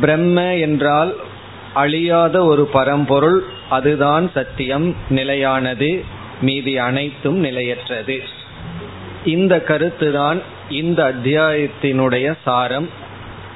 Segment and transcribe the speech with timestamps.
[0.00, 1.16] பிரம்ம என்றால்
[1.76, 5.90] அழியாத ஒரு பரம்பொருள் அதுதான் சத்தியம் நிலையானது
[6.40, 8.16] மீதி அனைத்தும் நிலையற்றது.
[9.24, 12.88] இந்த கருத்துதான் இந்த அத்தியாயத்தினுடைய சாரம்.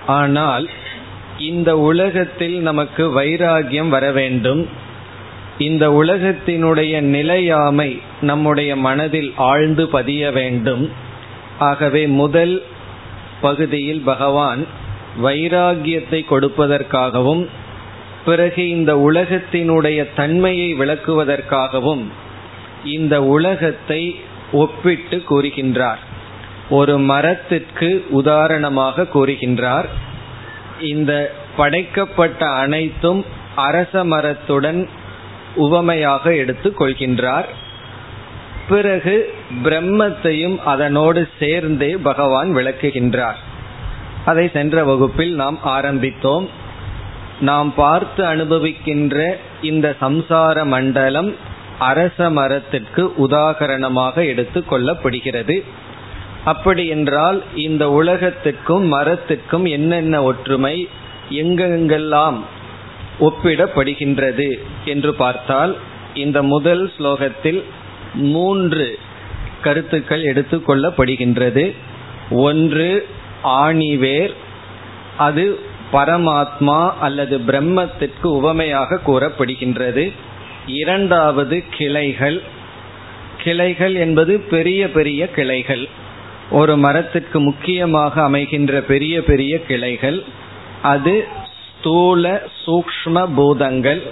[0.06, 0.66] ஆனால்
[1.38, 4.62] இந்த உலகத்தில் நமக்கு வைராகியம் வர வேண்டும்.
[5.58, 10.84] இந்த உலகத்தினுடைய நிலையாமை நம்முடைய மனதில் ஆழ்ந்து பதிய வேண்டும்.
[11.58, 12.56] ஆகவே முதல்
[13.40, 14.62] பகுதியில் பகவான்
[15.22, 17.44] வைராகியத்தை கொடுப்பதற்காகவும்
[18.24, 22.06] பிறகு இந்த உலகத்தினுடைய தன்மையை விளக்குவதற்காகவும்
[22.84, 24.20] இந்த உலகத்தை
[24.52, 25.98] ஒப்பிட்டு கூறுகின்றார்.
[26.70, 29.84] ஒரு மரத்திற்கு உதாரணமாக கூறுகின்றார்
[30.80, 34.88] இந்த படைக்கப்பட்ட அனைத்தும் அரச மரத்துடன்
[35.54, 37.44] உவமையாக எடுத்துக் கொள்கின்றார்.
[38.68, 43.38] பிறகு பிரம்மத்தையும் அதனோடு சேர்ந்தே பகவான் விளக்குகின்றார்.
[44.24, 46.48] அதை சென்ற வகுப்பில் நாம் ஆரம்பித்தோம்.
[47.40, 51.36] நாம் பார்த்து அனுபவிக்கின்ற இந்த சம்சார மண்டலம்
[51.78, 55.62] அரச மரத்திற்கு உதாகரணமாக எடுத்து கொள்ளப்படுகிறது.
[56.44, 60.88] அப்படி என்றால் இந்த உலகத்துக்கும் மரத்துக்கும் என்னென்ன ஒற்றுமை
[61.30, 62.38] எங்கெங்கெல்லாம்
[63.20, 65.76] ஒப்பிடப்படுகின்றது என்று பார்த்தால்
[66.14, 67.62] இந்த முதல் ஸ்லோகத்தில்
[68.14, 68.98] மூன்று
[69.62, 71.76] கருத்துக்கள் எடுத்துக்கொள்ளப்படுகின்றது
[72.30, 73.06] ஒன்று
[73.44, 74.34] ஆணிவேர்
[75.16, 75.60] அது
[75.92, 80.12] பரமாத்மா அல்லது பிரம்மத்திற்கு உவமையாக கூறப்படுகின்றது.
[80.66, 82.42] இரண்டாவது கிளைகள்.
[83.42, 85.88] கிளைகள் என்பது பெரிய பெரிய கிளைகள்.
[86.50, 90.22] ஒரு மரத்திற்கு முக்கியமாக அமைகின்ற பெரிய பெரிய கிளைகள்.
[90.82, 91.28] அது
[91.78, 94.02] ஸ்தூல சூக்ஷ்ம பூதங்கள்.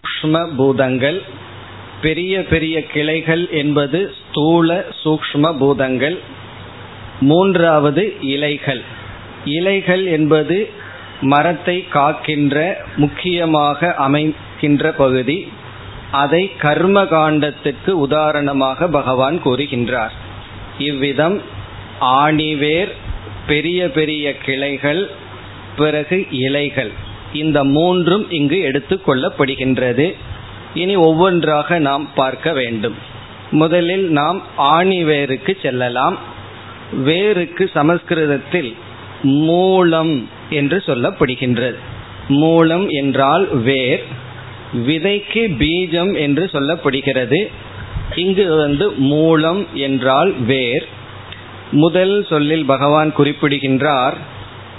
[0.00, 1.22] சூக்ஷ்ம பூதங்கள்.
[2.02, 6.18] பெரிய பெரிய கிளைகள் என்பது ஸ்தூல சூக்ஷ்ம பூதங்கள்.
[7.20, 8.82] மூன்றாவது இலைகள்.
[9.44, 10.79] இலைகள் என்பது
[11.20, 15.52] மரத்தை காக்கின்ற முக்கியமாக அமைக்கின்ற பகுதி
[16.10, 20.10] அதை கர்ம காண்டத்துக்கு உதாரணமாக பகவான் கூறுகின்றார்.
[20.78, 21.40] இவ்விதம்
[22.00, 22.88] ஆணிவேர்
[23.46, 25.10] பெரிய பெரிய கிளைகள்
[25.76, 26.90] பிறகு இலைகள்.
[27.32, 30.14] இந்த மூன்றும் இங்கு எடுத்துக்கொள்ளப்படுகின்றது
[30.74, 32.94] இனி ஒவ்வொன்றாக நாம் பார்க்க வேண்டும்.
[33.50, 36.18] முதலில் நாம் ஆணிவேருக்கு செல்லலாம்.
[37.04, 38.76] வேருக்கு சமஸ்கிருதத்தில்
[39.22, 41.78] மூலம் என்று சொல்லப்படுகின்றது.
[42.28, 44.02] மூலம் என்றால் வேர்
[44.86, 47.40] விதைக்கு பீஜம் என்று சொல்லப்படுகிறது.
[48.14, 50.86] இங்கு வந்து மூலம் என்றால் வேர்.
[51.72, 54.14] முதல் சொல்லில் பகவான் குறிப்பிடுகின்றார்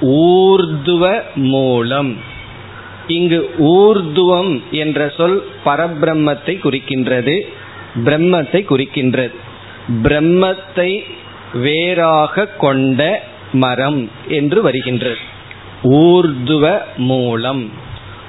[0.01, 2.17] ஊர்துவ மூலம்.
[3.07, 7.39] இங்கு ஊர்துவம் என்ற சொல் பரபிரம்மத்தை குறிக்கின்றது
[7.95, 9.35] பிரம்மத்தை குறிக்கின்றது.
[10.03, 11.03] பிரம்மத்தை
[11.53, 15.17] வேறாக கொண்ட மரம் என்று வருகின்றது.
[15.83, 17.71] ஊர்துவ மூலம்.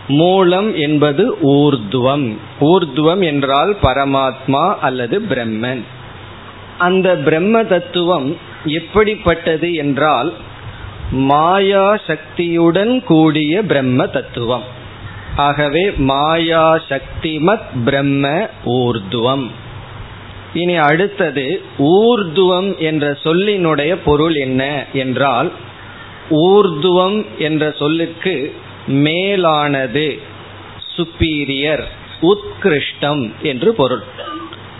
[0.08, 2.37] மூலம் என்பது ஊர்துவம்.
[2.60, 5.82] ஊர்துவம் என்றால் பரமாத்மா அல்லது பிரம்மன்.
[6.78, 10.32] அந்த பிரம்ம தத்துவம் எப்படிப்பட்டது என்றால்
[11.10, 14.62] மாயா சக்தியுடன் கூடிய பிரம்ம தத்துவம்.
[15.37, 19.46] ஆகவே மாயா சக்திமத் பிரம்ம ஊர்துவம்.
[20.55, 25.52] இனி அடுத்தது ஊர்துவம் என்ற சொல்லினுடைய பொருள் என்ன என்றால்
[26.32, 28.55] ஊர்துவம் என்ற சொல்லுக்கு
[28.87, 30.19] மேலானது.
[30.96, 31.84] சுப்பீரியர்
[32.23, 34.02] உத்கிருஷ்டம் என்று பொருள்.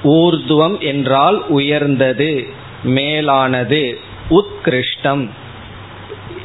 [0.05, 2.47] ஊர்துவம் என்றால் உயர்ந்தது
[2.83, 3.99] மேலானது
[4.31, 5.29] உத்கிருஷ்டம்.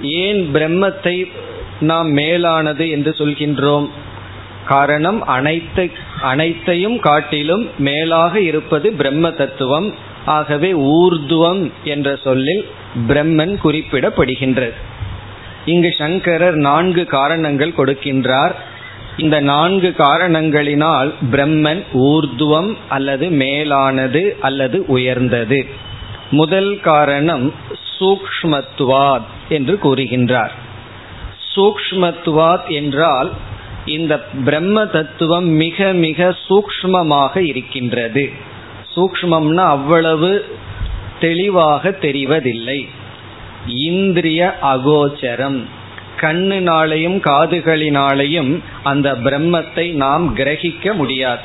[0.02, 1.32] ஏன் பிரம்மத்தை
[1.80, 3.90] நாம் மேலானது என்று சொல்கின்றோம்?
[4.66, 9.94] காரணம் அனைத்து அனைத்தையும் காட்டிலும் மேலாக இருப்பது பிரம்ம தத்துவம்.
[10.28, 12.68] ஆகவே ஊர்துவம் என்ற சொல்லில்
[13.08, 14.74] பிரம்மன் குறிப்பிடப்படுகின்றது.
[15.66, 18.56] இங்கு சங்கரர் நான்கு காரணங்கள் கொடுக்கின்றார்.
[19.18, 25.66] இந்த நான்கு காரணங்களினால் பிரம்மன் ஊர்துவம் அல்லது மேலானது அல்லது உயர்ந்தது.
[26.32, 27.54] முதல் காரணம்
[28.00, 30.54] சூக்ஷ்மத்துவாத் என்று கூறுகின்றார்.
[31.56, 33.32] சூக்ஷ்மத்துவாத் என்றால்
[33.86, 38.56] இந்த பிரம்ம தத்துவம் மிக மிக சூக்ஷ்மமாக இருக்கின்றது.
[38.98, 40.46] சூக்மம்னா அவ்வளவு
[41.20, 42.88] தெளிவாக தெரிவதில்லை.
[43.68, 45.64] இந்திரிய அகோச்சரம்.
[46.22, 51.42] கண்ணினாலையும் காதுகளினாலையும் அந்த பிரம்மத்தை நாம் கிரகிக்க முடியாது.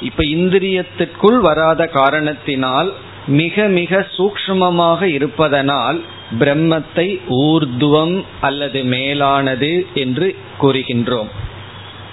[0.00, 2.92] இப்ப இந்திரியத்திற்குள் வராத காரணத்தினால்
[3.26, 6.00] மிக மிக சூக்ஷ்மமாக இருப்பதனால்
[6.38, 11.30] பிரம்மத்தை ஊர்துவம் அல்லது மேலானது என்று கூறுகின்றோம்.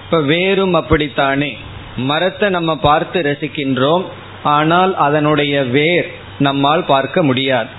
[0.05, 1.57] இப்ப வேறும் அப்படித்தானே.
[1.97, 4.03] மரத்தை நம்ம பார்த்து ரசிக்கின்றோம்.
[4.43, 6.09] ஆனால் அதனுடைய வேர்
[6.39, 7.69] நம்மால் பார்க்க முடியாது.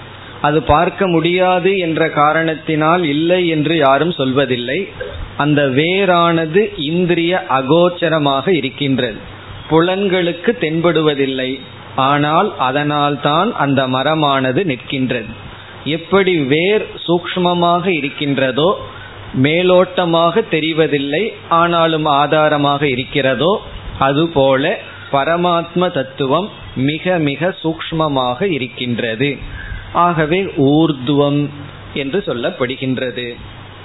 [0.40, 4.88] அது பார்க்க முடியாது என்ற காரணத்தினால் இல்லை என்று யாரும் சொல்வதில்லை.
[5.36, 9.16] அந்த வேரானது இந்திரிய அகோச்சரமாக இருக்கின்றது.
[9.70, 11.60] புலன்களுக்கு தென்படுவதில்லை.
[11.96, 15.32] ஆனால் அதனால்தான் அந்த மரமானது நிற்கின்றது.
[15.84, 18.76] எப்படி வேர் சூக்மமாக இருக்கின்றதோ
[19.42, 23.62] மேலோட்டமாக தெரிவதில்லை ஆனாலும் ஆதாரமாக இருக்கிறதோ
[23.98, 24.78] அதுபோல
[25.12, 29.38] பரமாத்ம தத்துவம் மிக மிக சூக்மமாக இருக்கின்றது.
[29.92, 31.48] ஆகவே ஊர்துவம்
[31.94, 33.34] என்று சொல்லப்படுகின்றது.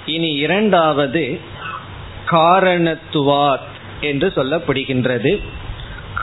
[0.06, 1.40] இனி இரண்டாவது
[2.32, 3.68] காரணத்துவாத்
[4.02, 5.42] என்று சொல்லப்படுகின்றது.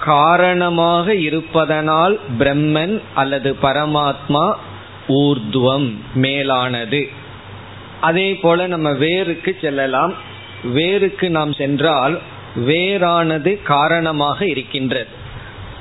[0.03, 4.55] காரணமாக இருப்பதனால் பிரம்மன் அல்லது பரமாத்மா
[5.09, 7.09] ஊர்துவம் மேலானது.
[8.01, 10.15] அதே போல நம்ம வேருக்கு செல்லலாம்.
[10.65, 12.21] வேருக்கு நாம் சென்றால்
[12.57, 15.09] வேரானது காரணமாக இருக்கின்றது.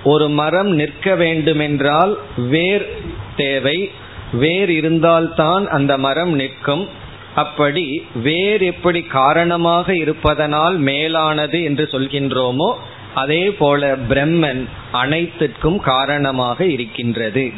[0.03, 2.87] ஒரு மரம் நிற்க வேண்டுமென்றால் வேர்
[3.35, 3.91] தேவை.
[4.33, 6.87] வேர் இருந்தால்தான் அந்த மரம் நிற்கும்.
[7.35, 12.73] அப்படி வேர் எப்படி காரணமாக இருப்பதனால் மேலானது என்று சொல்கின்றோமோ
[13.13, 17.51] அதே போல பிரம்மன் அனைத்திற்கும் காரணமாக இருக்கின்றது.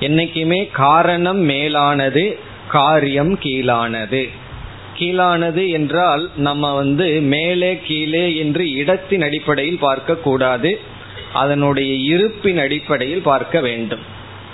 [0.00, 2.38] என்னைக்குமே காரணம் மேலானது
[2.68, 4.28] காரியம் கீழானது.
[5.02, 10.80] கீழானது என்றால் நம்ம வந்து மேலே கீழே என்று இடத்தின் அடிப்படையில் பார்க்க கூடாது.
[11.32, 14.00] அதனுடைய இருப்பின் அடிப்படையில் பார்க்க வேண்டும்.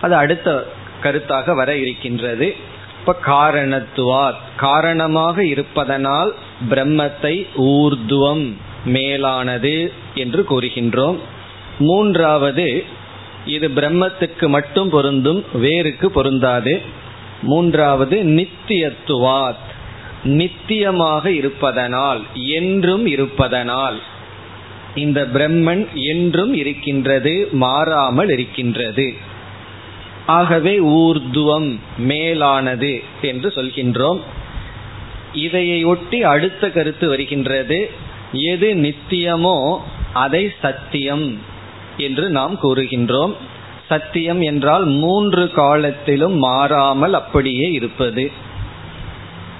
[0.00, 0.66] அது அடுத்த
[1.02, 2.56] கருத்தாக வர இருக்கின்றது.
[3.00, 4.34] இப்ப காரணத்துவார்.
[4.56, 6.34] காரணமாக இருப்பதனால்
[6.70, 8.52] பிரம்மத்தை ஊர்துவம்
[8.84, 11.18] மேலானது என்று கூறுகின்றோம்.
[11.78, 12.84] மூன்றாவது
[13.46, 16.80] இது பிரம்மத்துக்கு மட்டும் பொருந்தும் வேருக்கு பொருந்தாது.
[17.42, 19.66] மூன்றாவது நித்தியத்துவாத்
[20.24, 23.98] நித்தியமாக இருப்பதனால் என்றும் இருப்பதனால்
[24.94, 29.14] இந்த பிரம்மன் என்றும் இருக்கின்றது மாறாமல் இருக்கின்றது.
[30.26, 34.20] ஆகவே ஊர்துவம் மேலானது என்று சொல்கின்றோம்.
[35.34, 37.90] இதையொட்டி அடுத்த கருத்து வருகின்றது
[38.32, 39.78] எது நித்தியமோ
[40.12, 41.38] அதை சத்தியம்
[41.96, 43.34] என்று நாம் கூறுகின்றோம்.
[43.88, 48.30] சத்தியம் என்றால் மூன்று காலத்திலும் மாறாமல் அப்படியே இருப்பது.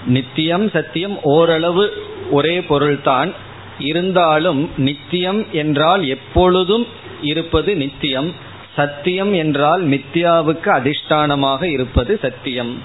[0.09, 1.85] நித்தியம் சத்தியம் ஓரளவு
[2.31, 3.33] ஒரே பொருள்தான்.
[3.79, 6.87] இருந்தாலும் நித்தியம் என்றால் எப்பொழுதும்
[7.23, 8.31] இருப்பது நித்தியம்.
[8.77, 12.83] சத்தியம் என்றால் மித்யாவுக்கு அதிஷ்டானமாக இருப்பது சத்தியம்.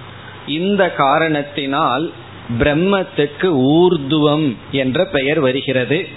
[0.47, 2.11] இந்த காரணத்தினால்
[2.59, 6.07] பிரம்மத்துக்கு ஊர்துவம் என்ற பெயர் வருகிறது.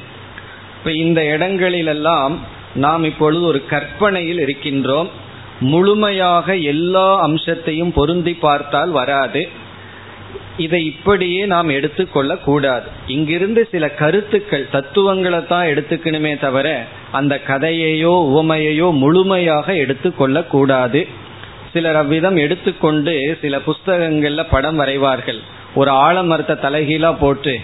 [0.78, 2.40] இப்ப இந்த இடங்களிலெல்லாம்
[2.74, 5.08] நாம் இப்பொழுது ஒரு கற்பனையில் இருக்கின்றோம்.
[5.60, 9.48] முழுமையாக எல்லா அம்சத்தையும் பொருந்தி பார்த்தால் வராது.
[10.58, 12.84] இதை இப்படியே நாம் எடுத்துக்கொள்ள கூடாது.
[13.06, 21.06] இங்கிருந்து சில கருத்துக்கள் தத்துவங்களை தான் எடுத்துக்கணுமே தவிர அந்த கதையையோ உவமையையோ முழுமையாக எடுத்துக்கொள்ள கூடாது.
[21.72, 25.40] சிலர் அவ்விதம் எடுத்துக்கொண்டு சில புஸ்தகங்கள்ல படம் வரைவார்கள்.
[25.74, 27.60] ஒரு ஆலமரத்தை தலைகீழா போட்டு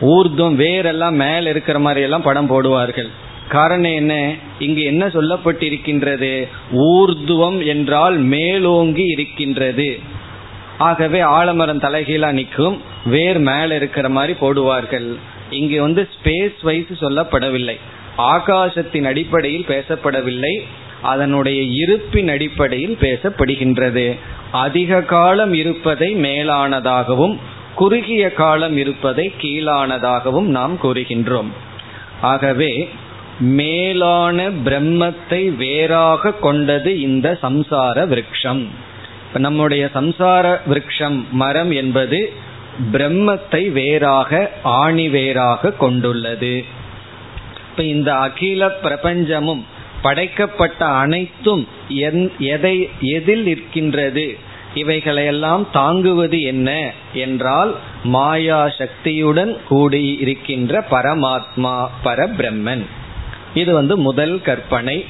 [0.00, 3.08] ஊர்தும் வேரெல்லாம் மேல இருக்கிற மாதிரி எல்லாம் படம் போடுவார்கள்.
[3.48, 4.34] காரணம் என்ன?
[4.58, 6.48] இங்கு என்ன சொல்லப்பட்டிருக்கின்றது?
[6.72, 9.98] ஊர்துவம் என்றால் மேலோங்கி இருக்கின்றது.
[10.82, 12.76] ஆகவே ஆலமரம் தலைகீழா நிற்கும்.
[13.04, 15.08] வேர் மேல இருக்கிற மாதிரி போடுவார்கள்.
[15.50, 17.76] இங்கு வந்து ஸ்பேஸ் வைஸ் சொல்லப்படவில்லை.
[18.18, 20.54] ஆகாசத்தின் அடிப்படையில் பேசப்படவில்லை.
[21.02, 24.06] அதனுடைய இருப்பின் அடிப்படையில் பேசப்படுகின்றது.
[24.52, 27.36] அதிக காலம் இருப்பதை மேலானதாகவும்
[27.74, 31.50] குறுகிய காலம் இருப்பதை கீழானதாகவும் நாம் கூறுகின்றோம்.
[32.20, 32.72] ஆகவே
[33.40, 38.90] மேலான பிரம்மத்தை வேறாக கொண்டது இந்த சம்சார விருட்சம்.
[39.38, 42.32] நம்முடைய சம்சார விரக்ஷம் மரம் என்பது
[42.92, 46.64] பிரம்மத்தை வேறாக ஆணி வேறாக கொண்டுள்ளது.
[47.70, 49.62] இப்ப இந்த அகில பிரபஞ்சமும்
[50.02, 51.68] படைக்கப்பட்ட அனைத்தும்
[52.38, 54.38] எதை எதில் இருக்கின்றது
[54.74, 62.84] இவைகளையெல்லாம் தாங்குவது என்ன என்றால் மாயா சக்தியுடன் கூடி இருக்கின்ற பரமாத்மா பரபிரம்மன்.
[63.54, 65.04] இது வந்து முதல் கற்பனை.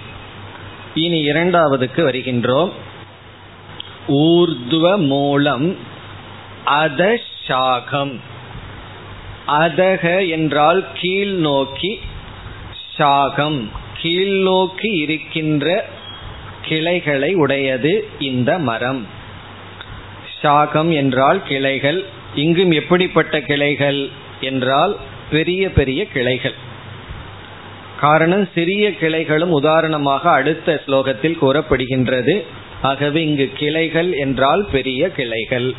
[0.94, 2.72] இனி இரண்டாவதுக்கு வருகின்றோம்.
[4.08, 5.76] ஊர்துவ மூலம்
[6.66, 8.16] அதஷாகம்.
[9.48, 12.00] அதக என்றால் கீழ் நோக்கி
[12.98, 13.68] சாகம்.
[14.00, 15.88] கீழ் நோக்கி இருக்கின்ற
[16.62, 19.06] கிளைகளை உடையது இந்த மரம்.
[20.42, 22.04] சாகம் என்றால் கிளைகள்.
[22.34, 24.96] இங்கும் எப்படிப்பட்ட கிளைகள் என்றால்
[25.30, 26.54] பெரிய பெரிய கிளைகள்.
[28.00, 32.46] காரணம் சிறிய கிளைகளும் உதாரணமாக அடுத்த ஸ்லோகத்தில் கூறப்படுகின்றது.
[32.82, 35.74] ஆகவே இங்கு கிளைகள் என்றால் பெரிய கிளைகள்.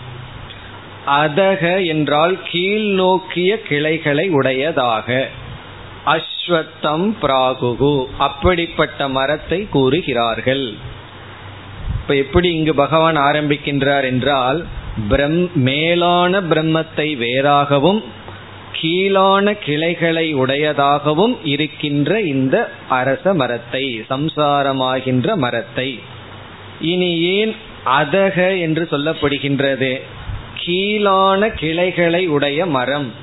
[1.08, 5.28] அதக என்றால் கீழ் நோக்கிய கிளைகளை உடையதாக.
[6.06, 8.06] அஸ்வத்தம் பிராகுகு.
[8.18, 10.74] அப்படிப்பட்ட மரத்தை கூறுகிறார்கள்.
[12.02, 14.66] இப்ப எப்படி இங்கு பகவான் ஆரம்பிக்கின்றார் என்றால்
[15.10, 18.04] பிரம் மேலான பிரம்மத்தை வேறாகவும்
[18.82, 26.00] கீழான கிளைகளை உடையதாகவும் இருக்கின்ற இந்த அரச மரத்தை சம்சாரமாகின்ற மரத்தை.
[26.82, 30.02] இனி ஏன் அதக என்று சொல்லப்படுகின்றது.
[30.56, 33.14] கீழான கிளைகளை உடைய மரம்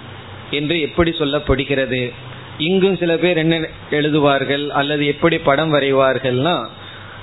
[0.50, 2.12] என்று எப்படி சொல்லப்படுகிறது?
[2.58, 4.68] இங்கும் சில பேர் என்ன எழுதுவார்கள்?
[4.68, 6.66] அல்லது எப்படி படம் வரைவார்கள்னா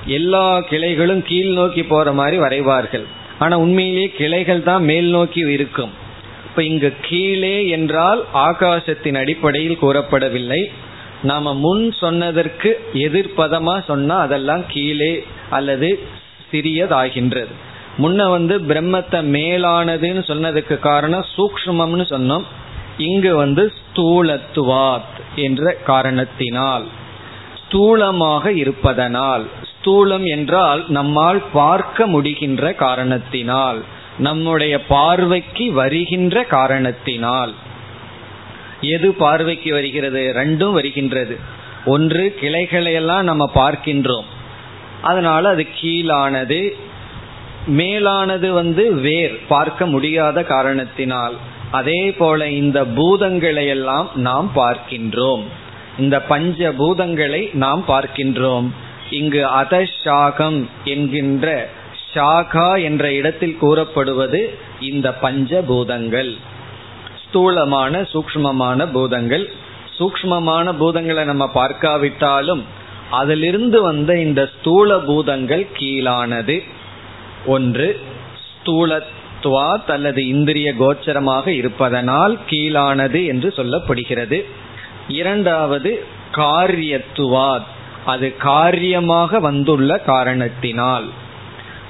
[0.05, 3.03] எல்லா கிளைகளும் கீழ் நோக்கி போற மாதிரி வரைவார்கள்.
[3.39, 5.91] ஆனா உண்மையிலேயே கிளைகள் தான் மேல் நோக்கி இருக்கும்.
[6.45, 10.65] இப்ப இங்கு கீழே என்றால் ஆகாசத்தின் அடிப்படையில் கூறப்படவில்லை.
[11.23, 15.99] நாம முன் சொன்னதற்கு எதிர்ப்பதமா சொன்னா அதெல்லாம் கீழே அல்லது
[16.51, 17.53] சிறியதாகின்றது.
[17.97, 22.45] முன்ன வந்து பிரம்மத்தை மேலானதுன்னு சொன்னதுக்கு காரணம் சூக்ஷ்மம்னு சொன்னோம்.
[22.97, 26.85] இங்கு வந்து ஸ்தூலத்துவாத் என்ற காரணத்தினால்
[27.61, 33.83] ஸ்தூலமாக இருப்பதனால் ஸ்தூலம் என்றால் நம்மால் பார்க்க முடிகின்ற காரணத்தினால்
[34.17, 37.53] நம்முடைய பார்வைக்கு வருகின்ற காரணத்தினால்.
[38.81, 40.31] எது பார்வைக்கு வருகிறது?
[40.35, 41.39] ரெண்டும் வருகின்றது.
[41.85, 44.27] ஒன்று கிளைகளையெல்லாம் நம்ம பார்க்கின்றோம்.
[45.01, 46.73] அதனால அது கீழானது
[47.67, 51.35] மேலானது வந்து வேர் பார்க்க முடியாத காரணத்தினால்.
[51.71, 55.43] அதே போல இந்த பூதங்களை எல்லாம் நாம் பார்க்கின்றோம்.
[55.97, 58.67] இந்த பஞ்ச பூதங்களை நாம் பார்க்கின்றோம்.
[59.09, 61.69] இங்கு அதஷாகம் என்கின்ற
[62.13, 66.35] ஷாகா என்ற இடத்தில் கூறப்படுவது இந்த பஞ்ச பூதங்கள்
[67.23, 69.49] ஸ்தூலமான சூக்மமான பூதங்கள்.
[69.99, 72.65] சூக்மமான பூதங்களை நம்ம பார்க்காவிட்டாலும்
[73.11, 76.63] அதிலிருந்து வந்த இந்த ஸ்தூல பூதங்கள் கீழானது.
[77.45, 77.99] ஒன்று
[78.63, 84.45] ஸ்தூலத்துவாத் அல்லது இந்திரிய கோச்சரமாக இருப்பதனால் கீழானது என்று சொல்லப்படுகிறது.
[85.07, 87.65] இரண்டாவது காரியத்துவாத்.
[88.05, 91.09] அது காரியமாக வந்துள்ள காரணத்தினால்.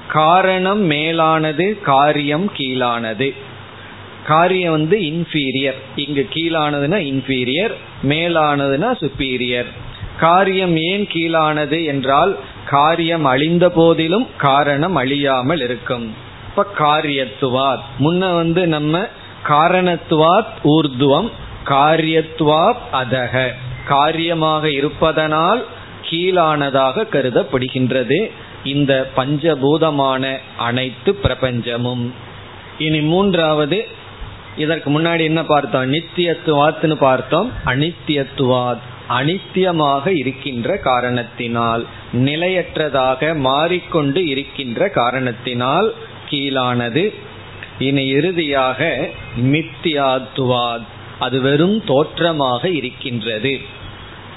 [0.08, 3.34] காரணம் மேலானது காரியம் கீழானது.
[4.26, 9.66] காரியம் வந்து இன்ஃபீரியர் இங்கு கீழானதுன்னா இன்ஃபீரியர் மேலானதுன்னா சுப்பீரியர்
[10.18, 16.14] காரியம் ஏன் கீழானது என்றால் காரியம் அழிந்த போதிலும் காரணம் அழியாமல் இருக்கும்.
[16.48, 17.80] இப்ப காரியத்துவாத்.
[18.00, 19.06] முன்ன வந்து நம்ம
[19.48, 21.30] காரணத்துவாத் ஊர்துவம்
[21.64, 23.48] காரியத்துவாத் அதக.
[23.86, 25.66] காரியமாக இருப்பதனால்
[26.10, 28.30] கீழானதாக கருதப்படுகின்றது.
[28.64, 32.10] இந்த பஞ்சபூதமான அனைத்து பிரபஞ்சமும்.
[32.78, 33.86] இனி மூன்றாவது
[34.56, 35.92] இதற்கு முன்னாடி என்ன பார்த்தோம்?
[35.92, 37.52] நித்தியத்துவாத்னு பார்த்தோம்.
[37.66, 38.78] அனித்தியத்துவாத்.
[39.08, 45.94] அனித்தியமாக இருக்கின்ற காரணத்தினால் நிலையற்றதாக மாறிக்கொண்டு இருக்கின்ற காரணத்தினால்
[46.30, 47.14] கீழானது.
[47.78, 49.08] இனி இறுதியாக
[49.40, 50.86] மித்தியாத்துவாத்
[51.18, 53.58] அது வெறும் தோற்றமாக இருக்கின்றது.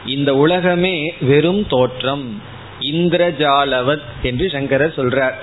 [0.06, 2.42] இந்த உலகமே வெறும் தோற்றம்.
[2.80, 5.34] இந்திரஜாலவத் என்று சங்கரர் சொல்றார்.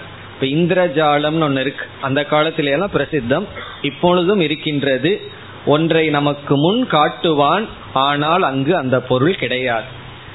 [0.40, 1.87] இப்ப இந்திரஜாலம்னு ஒன்று இருக்கு.
[2.00, 3.44] அந்த காலத்தில எல்லாம் பிரசித்தம்.
[3.82, 5.30] இப்பொழுதும் இருக்கின்றது.
[5.68, 9.87] ஒன்றை நமக்கு முன் காட்டுவான் ஆனால் அங்கு அந்த பொருள் கிடையாது.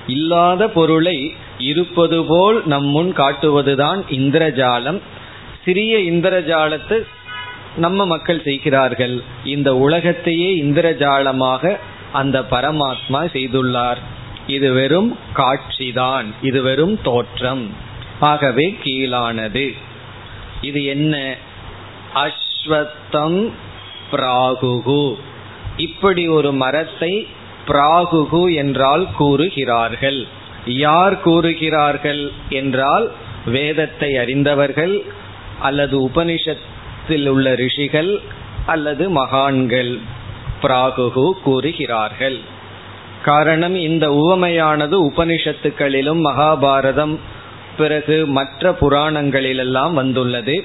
[0.07, 4.99] இல்லாத பொருளை இருப்பது போல் நம் முன் காட்டுவதுதான் இந்திரஜாலம்.
[5.65, 7.05] சிறிய இந்திரஜாலத்தை
[7.75, 9.23] நம்ம மக்கள் செய்கிறார்கள்.
[9.45, 11.77] இந்த உலகத்தையே இந்திரஜாலமாக
[12.11, 14.01] அந்த பரமாத்மா செய்துள்ளார்.
[14.47, 16.25] இது வெறும் காட்சிதான்.
[16.41, 17.73] இது வெறும் தோற்றம்.
[18.19, 19.73] ஆகவே கீழானது.
[20.61, 21.35] இது என்ன?
[22.13, 23.51] அஸ்வத்தம்
[24.13, 25.03] பிராகுகு.
[25.77, 27.27] இப்படி ஒரு மரத்தை
[27.67, 30.21] பிராகுகு என்றால் கூறுகிறார்கள்.
[30.65, 33.11] யார் கூறுகிறார்கள் என்றால்
[33.45, 34.95] வேதத்தை அறிந்தவர்கள்
[35.61, 38.11] அல்லது உபனிஷத்தில் உள்ள ரிஷிகள்
[38.65, 39.93] அல்லது மகான்கள்
[40.61, 42.37] பிராகுகு கூறுகிறார்கள்.
[43.23, 47.15] காரணம் இந்த உவமையானது உபனிஷத்துக்களிலும் மகாபாரதம்
[47.77, 50.55] பிறகு மற்ற புராணங்களிலெல்லாம் வந்துள்ளது.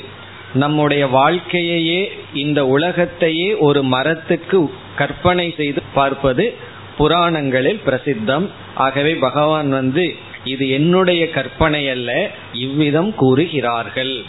[0.54, 6.54] நம்முடைய வாழ்க்கையையே இந்த உலகத்தையே ஒரு மரத்துக்கு கற்பனை செய்து பார்ப்பது
[6.98, 8.48] புராணங்களில் பிரசித்தம்.
[8.74, 14.22] ஆகவே பகவான் வந்து இது என்னுடைய கற்பனை அல்ல இவ்விதம் கூறுகிறார்கள்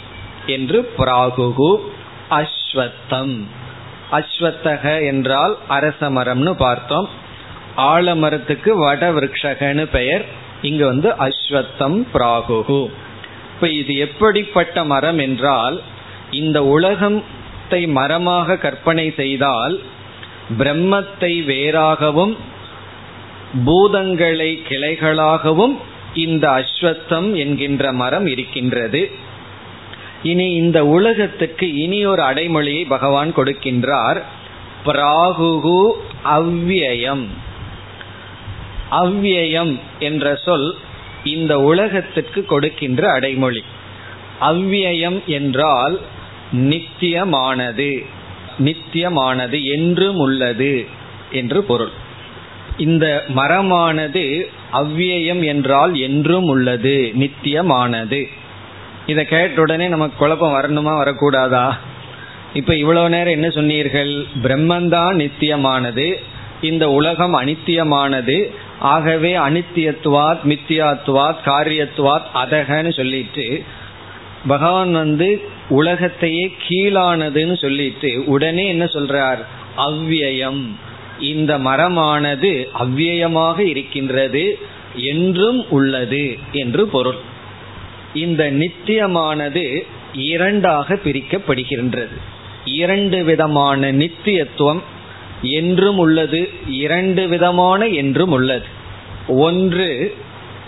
[0.45, 1.79] என்று பிராகுகு
[2.29, 3.43] அஸ்வத்தம்.
[4.11, 7.09] அஸ்வத்தக என்றால் அரச மரம்னு பார்த்தோம்.
[7.77, 10.25] ஆலமரத்துக்கு வட விரக்ஷகன்னு பெயர்.
[10.61, 12.89] இங்கு வந்து அஸ்வத்தம் பிராகுகு.
[13.55, 15.81] இப்ப இது எப்படிப்பட்ட மரம் என்றால்
[16.31, 19.79] இந்த உலகத்தை மரமாக கற்பனை செய்தால்
[20.57, 22.37] பிரம்மத்தை வேறாகவும்
[23.65, 25.75] பூதங்களை கிளைகளாகவும்
[26.13, 29.09] இந்த அஸ்வத்தம் என்கின்ற மரம் இருக்கின்றது.
[30.23, 34.21] இனி இந்த உலகத்துக்கு இனி ஒரு அடைமொழியை பகவான் கொடுக்கின்றார்.
[34.85, 35.91] பிராகுகு
[36.25, 37.25] அவ்வியம்.
[38.91, 40.75] அவ்வியம் என்ற சொல்
[41.23, 43.63] இந்த உலகத்துக்கு கொடுக்கின்ற அடைமொழி.
[44.41, 45.99] அவ்வியம் என்றால்
[46.53, 48.05] நித்தியமானது.
[48.59, 50.87] நித்தியமானது என்றும் உள்ளது
[51.31, 51.89] என்று பொருள்.
[52.77, 58.29] இந்த மரமானது அவ்வியம் என்றால் என்றும் உள்ளது நித்தியமானது.
[59.07, 61.77] இதை கேட்ட உடனே நமக்கு குழப்பம் வரணுமா வரக்கூடாதா?
[62.53, 64.25] இப்ப இவ்வளவு நேரம் என்ன சொன்னீர்கள்?
[64.43, 66.15] பிரம்மந்தான் நித்தியமானது
[66.61, 73.63] இந்த உலகம் அனித்தியமானது ஆகவே அனித்தியத்துவாத் மித்தியாத்துவாத் காரியத்துவாத் அதகன்னு சொல்லிட்டு
[74.47, 79.37] பகவான் வந்து உலகத்தையே கீழானதுன்னு சொல்லிட்டு உடனே என்ன சொல்றார்?
[79.77, 80.65] அவ்வியம்
[81.19, 84.57] இந்த மரமானது அவ்வியமாக இருக்கின்றது
[84.95, 87.17] என்றும் உள்ளது என்று பொருள்.
[88.13, 92.15] இந்த நித்தியமானது இரண்டாக பிரிக்கப்படுகின்றது.
[92.65, 94.79] இரண்டு விதமான நித்தியத்துவம்
[95.41, 98.65] என்றும் உள்ளது இரண்டு விதமான என்றும் உள்ளது.
[99.27, 100.15] ஒன்று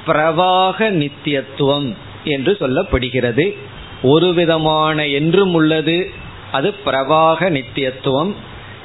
[0.05, 1.95] பிரவாக நித்தியத்துவம்.
[2.23, 3.57] என்று சொல்லப்படுகிறது.
[4.01, 6.11] ஒரு விதமான என்றும் உள்ளது.
[6.51, 8.33] அது பிரவாக நித்தியத்துவம்.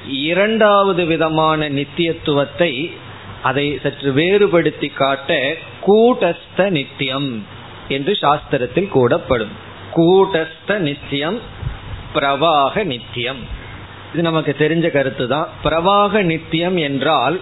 [0.09, 2.91] இரண்டாவது விதமான நித்தியத்துவத்தை
[3.43, 7.45] அதை சற்று வேறுபடுத்தி காட்ட கூட்டஸ்த நித்தியம்
[7.89, 9.55] என்று சாஸ்திரத்தில் கூடப்படும்
[9.95, 11.41] கூட்டஸ்த நித்தியம்
[12.15, 13.37] பிரவாக நித்தியம்.
[14.13, 17.41] இது நமக்கு தெரிஞ்ச கருத்து தான் பிரவாக நித்தியம் என்றால்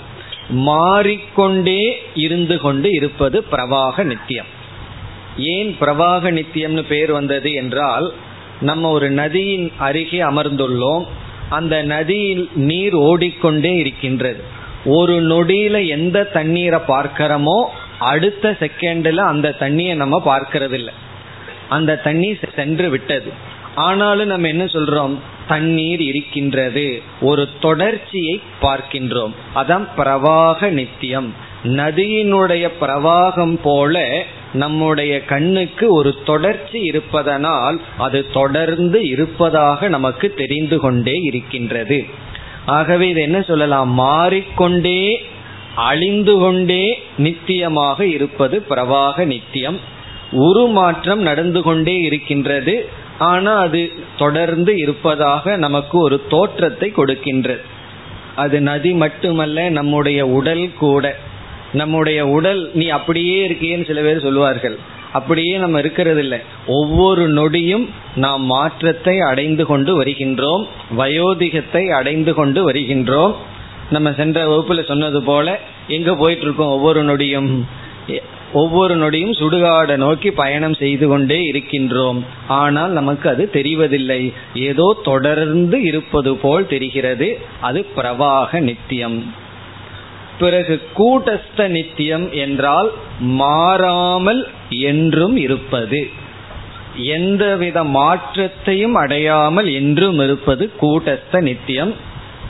[0.48, 4.46] மாறிக்கொண்டே இருந்து கொண்டு இருப்பது பிரவாக நித்தியம்.
[5.38, 8.12] ஏன் பிரவாக நித்தியம்னு பேர் வந்தது என்றால்
[8.60, 11.06] நம்ம ஒரு நதியின் அருகே அமர்ந்துள்ளோம்.
[11.48, 14.42] அந்த நதியில் நீர் ஓடிக்கொண்டே இருக்கின்றது.
[14.84, 17.64] ஒரு நொடியில எந்த தண்ணீரை பார்க்கிறோமோ
[17.98, 20.94] அடுத்த செகண்ட்ல அந்த தண்ணியை நம்ம பார்க்கறது இல்லை
[21.68, 23.32] அந்த தண்ணி சென்று விட்டது.
[23.74, 25.18] ஆனாலும் நம்ம என்ன சொல்றோம்?
[25.48, 27.02] தண்ணீர் இருக்கின்றது.
[27.20, 29.32] ஒரு தொடர்ச்சியை பார்க்கின்றோம்.
[29.54, 31.34] அதான் பிரவாக நித்தியம்.
[31.64, 42.04] நதியினுடைய பிரவாகம் போல நம்முடைய கண்ணுக்கு ஒரு தொடர்ச்சி இருப்பதனால் அது தொடர்ந்து இருப்பதாக நமக்கு தெரிந்து கொண்டே இருக்கின்றது.
[42.66, 43.90] ஆகவே இது என்ன சொல்லலாம்?
[43.90, 45.26] மாறிக்கொண்டே
[45.74, 49.80] அழிந்து கொண்டே நித்தியமாக இருப்பது பிரவாக நித்தியம்.
[50.32, 52.88] உருமாற்றம் நடந்து கொண்டே இருக்கின்றது.
[53.18, 57.60] ஆனா அது தொடர்ந்து இருப்பதாக நமக்கு ஒரு தோற்றத்தை கொடுக்கின்றது.
[58.36, 61.16] அது நதி மட்டுமல்ல நம்முடைய உடல் கூட.
[61.74, 64.76] நம்முடைய உடல் நீ அப்படியே இருக்கியன்னு சில பேர் சொல்லுவார்கள்.
[65.12, 67.84] அப்படியே நம்ம இருக்கிறது இல்லை ஒவ்வொரு நொடியும்
[68.14, 70.64] நாம் மாற்றத்தை அடைந்து கொண்டு வருகின்றோம்.
[70.98, 73.34] வயோதிகத்தை அடைந்து கொண்டு வருகின்றோம்.
[73.90, 75.56] நம்ம சென்ற வகுப்புல சொன்னது போல
[75.88, 77.50] எங்க போயிட்டு இருக்கோம் ஒவ்வொரு நொடியும்?
[78.52, 82.18] ஒவ்வொரு நொடியும் சுடுகாடை நோக்கி பயணம் செய்து கொண்டே இருக்கின்றோம்.
[82.48, 84.20] ஆனால் நமக்கு அது தெரிவதில்லை.
[84.54, 87.28] ஏதோ தொடர்ந்து இருப்பது போல் தெரிகிறது.
[87.60, 89.18] அது பிரவாக நித்தியம்.
[90.38, 96.10] பிறகு கூட்டஸ்த நித்தியம் என்றால் மாறாமல் என்றும் இருப்பது.
[96.96, 101.94] எந்தவித மாற்றத்தையும் அடையாமல் என்றும் இருப்பது கூட்டஸ்த நித்தியம்.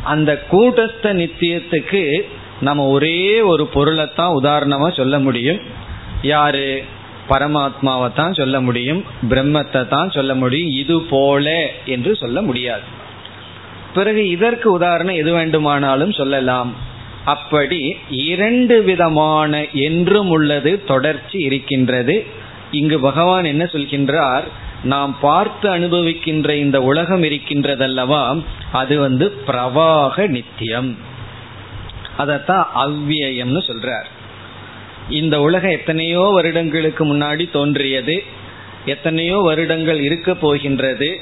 [0.05, 2.21] அந்த கூட்டஸ்த நித்தியத்துக்கு
[2.61, 5.61] நம்ம ஒரே ஒரு பொருளைத்தான் உதாரணமா சொல்ல முடியும்.
[6.23, 6.83] யாரு?
[7.29, 9.05] பரமாத்மாவை தான் சொல்ல முடியும்.
[9.31, 10.69] பிரம்மத்தை தான் சொல்ல முடியும்.
[10.69, 12.83] இது போல என்று சொல்ல முடியாது.
[13.95, 16.93] பிறகு இதற்கு உதாரணம் எது வேண்டுமானாலும் சொல்லலாம்.
[17.25, 22.25] அப்படி இரண்டு விதமான என்றும் உள்ளது தொடர்ச்சி இருக்கின்றது.
[22.71, 24.43] இங்கு பகவான் என்ன சொல்கின்றார்?
[24.83, 28.43] நாம் பார்த்து அனுபவிக்கின்ற இந்த உலகம் இருக்கின்றதல்லவா?
[28.73, 30.99] அது வந்து பிரவாக நித்தியம்.
[32.19, 34.05] அதத்தான் அவ்வியம்னு சொல்றார்.
[35.11, 38.23] இந்த உலகம் எத்தனையோ வருடங்களுக்கு முன்னாடி தோன்றியது.
[38.87, 41.21] எத்தனையோ வருடங்கள் இருக்க போகின்றது.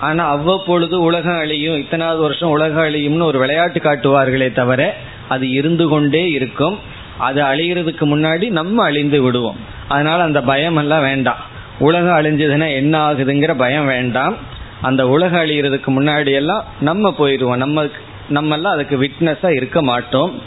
[0.00, 4.96] ஆனால் அவ்வப்பொழுது உலகம் அழியும் இத்தனாவது வருஷம் உலகம் அழியும்னு ஒரு விளையாட்டு காட்டுவார்களே தவிர
[5.28, 6.78] அது இருந்து கொண்டே இருக்கும்.
[7.18, 9.56] அது அழிகிறதுக்கு முன்னாடி நம்ம அழிந்து விடுவோம்.
[9.88, 11.50] அதனால அந்த பயம் எல்லாம் வேண்டாம்.
[11.78, 14.36] உலகம் அழிஞ்சதுன்னா என்ன ஆகுதுங்கிற பயம் வேண்டாம்.
[14.82, 17.56] அந்த உலகம் அழிகிறதுக்கு முன்னாடி எல்லாம் நம்ம போயிடுவோம்.
[17.56, 17.86] நம்ம
[18.30, 20.42] நம்மெல்லாம் அதுக்கு விட்னஸா இருக்க மாட்டோம்.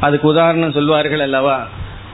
[0.00, 1.68] அதுக்கு உதாரணம் சொல்வார்கள் அல்லவா?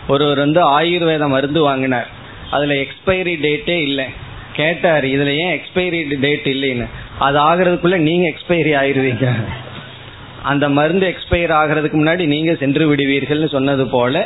[0.09, 2.09] ஒருவர் வந்து ஆயுர்வேத மருந்து வாங்கினார்.
[2.51, 4.05] அதுல எக்ஸ்பைரி டேட்டே இல்லை.
[4.53, 6.89] கேட்டார் இதுல ஏன் எக்ஸ்பைரி டேட் இல்லைன்னு.
[7.19, 9.35] அது ஆகிறதுக்குள்ள நீங்க எக்ஸ்பைரி ஆயிருவீங்க.
[10.51, 14.25] அந்த மருந்து எக்ஸ்பயர் ஆகிறதுக்கு முன்னாடி நீங்க சென்று விடுவீர்கள்னு சொன்னது போல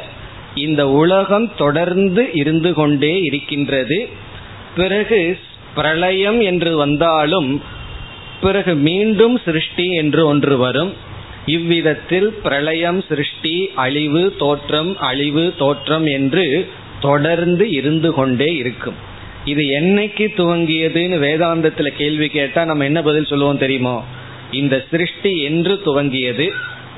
[0.54, 3.98] இந்த உலகம் தொடர்ந்து இருந்து கொண்டே இருக்கின்றது.
[4.76, 5.20] பிறகு
[5.74, 7.50] பிரளயம் என்று வந்தாலும்
[8.40, 10.92] பிறகு மீண்டும் சிருஷ்டி என்று ஒன்று வரும்.
[11.46, 16.46] இவ்விதத்தில் பிரளயம் சிருஷ்டி அழிவு தோற்றம் அழிவு தோற்றம் என்று
[17.00, 18.98] தொடர்ந்து இருந்து கொண்டே இருக்கும்.
[19.44, 23.96] இது என்னைக்கு துவங்கியதுன்னு வேதாந்தத்துல கேள்வி கேட்டா நம்ம என்ன பதில் சொல்லுவோம் தெரியுமோ?
[24.50, 26.50] இந்த சிருஷ்டி என்று துவங்கியது.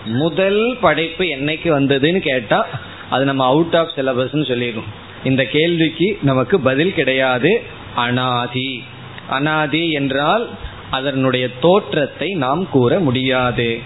[0.05, 2.67] முதல் படைப்பு என்னைக்கு வந்ததுன்னு கேட்டா
[3.11, 4.85] அது நம்ம அவுட் ஆஃப் சிலபஸ்ன்னு சொல்லிடும்
[5.25, 7.63] இந்த கேள்விக்கு நமக்கு பதில் கிடையாது.
[7.95, 8.83] அனாதி.
[9.31, 10.49] அனாதி என்றால்
[10.91, 13.79] அதனுடைய தோற்றத்தை நாம் கூற முடியாது.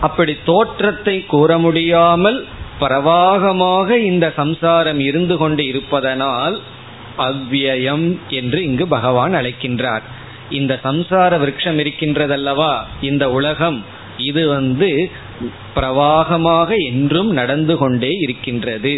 [0.00, 2.46] அப்படி தோற்றத்தை கூற முடியாமல்
[2.80, 6.60] பிரவாகமாக இந்த சம்சாரம் இருந்து கொண்டு இருப்பதனால்
[7.18, 10.02] அவ்வியம் என்று இங்கு பகவான் அழைக்கின்றார்.
[10.52, 12.72] இந்த சம்சார விரக்ஷம் இருக்கின்றதல்லவா?
[13.00, 13.78] இந்த உலகம்
[14.30, 15.10] இது வந்து
[15.74, 18.94] பிரவாகமாக என்றும் நடந்து கொண்டே இருக்கின்றது.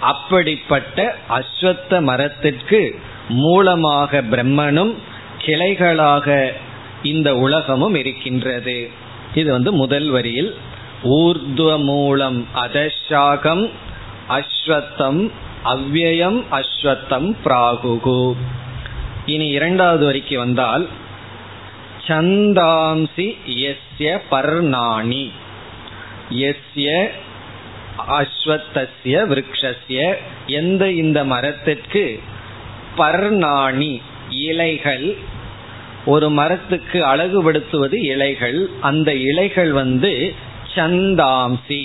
[0.00, 0.98] அப்படிப்பட்ட
[1.38, 2.80] அஸ்வத்த மரத்திற்கு
[3.28, 4.92] மூலமாக பிரம்மனும்
[5.44, 6.36] கிளைகளாக
[7.02, 8.78] இந்த உலகமும் இருக்கின்றது.
[9.34, 10.50] இது வந்து முதல் வரியில்
[11.18, 13.64] ஊர்துவ மூலம் அதசாகம்
[14.28, 15.20] அஸ்வத்தம்
[15.64, 18.20] அவ்வயம் அஸ்வத்தம் பிராகுகு.
[19.28, 20.88] இனி இரண்டாவது வரிக்கு வந்தால்
[22.08, 23.26] சந்தாம்சி
[23.66, 25.24] எஸ்ய பர்ணாணி.
[26.30, 26.88] எஸ்ய
[28.18, 30.14] அஸ்வத்தஸ்ய விரக்ஷஸ்ய
[30.46, 32.04] எந்த இந்த மரத்திற்கு
[32.96, 33.92] பர்ணாணி
[34.30, 35.06] இலைகள்
[36.04, 40.12] ஒரு மரத்துக்கு அழகுபடுத்துவது இலைகள் அந்த இலைகள் வந்து
[40.74, 41.82] சந்தாம்சி.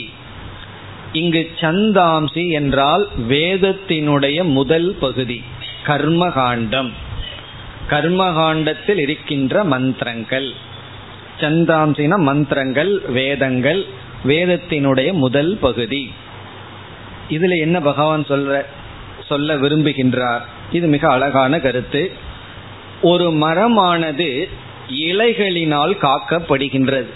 [1.14, 5.40] இங்கு சந்தாம்சி என்றால் வேதத்தினுடைய முதல் பகுதி
[5.88, 6.92] கர்மகாண்டம்.
[7.90, 10.52] கர்மகாண்டத்தில் இருக்கின்ற மந்திரங்கள்.
[11.40, 13.86] சந்தாம்சின மந்திரங்கள் வேதங்கள்
[14.26, 16.14] வேதத்தினுடைய முதல் பகுதி.
[17.30, 18.66] இதுல என்ன பகவான் சொல்ற
[19.28, 20.42] சொல்ல விரும்புகின்றார்?
[20.72, 22.12] இது மிக அழகான கருத்து.
[23.02, 24.50] ஒரு மரமானது
[24.90, 27.10] இலைகளினால் காக்கப்படுகின்றது.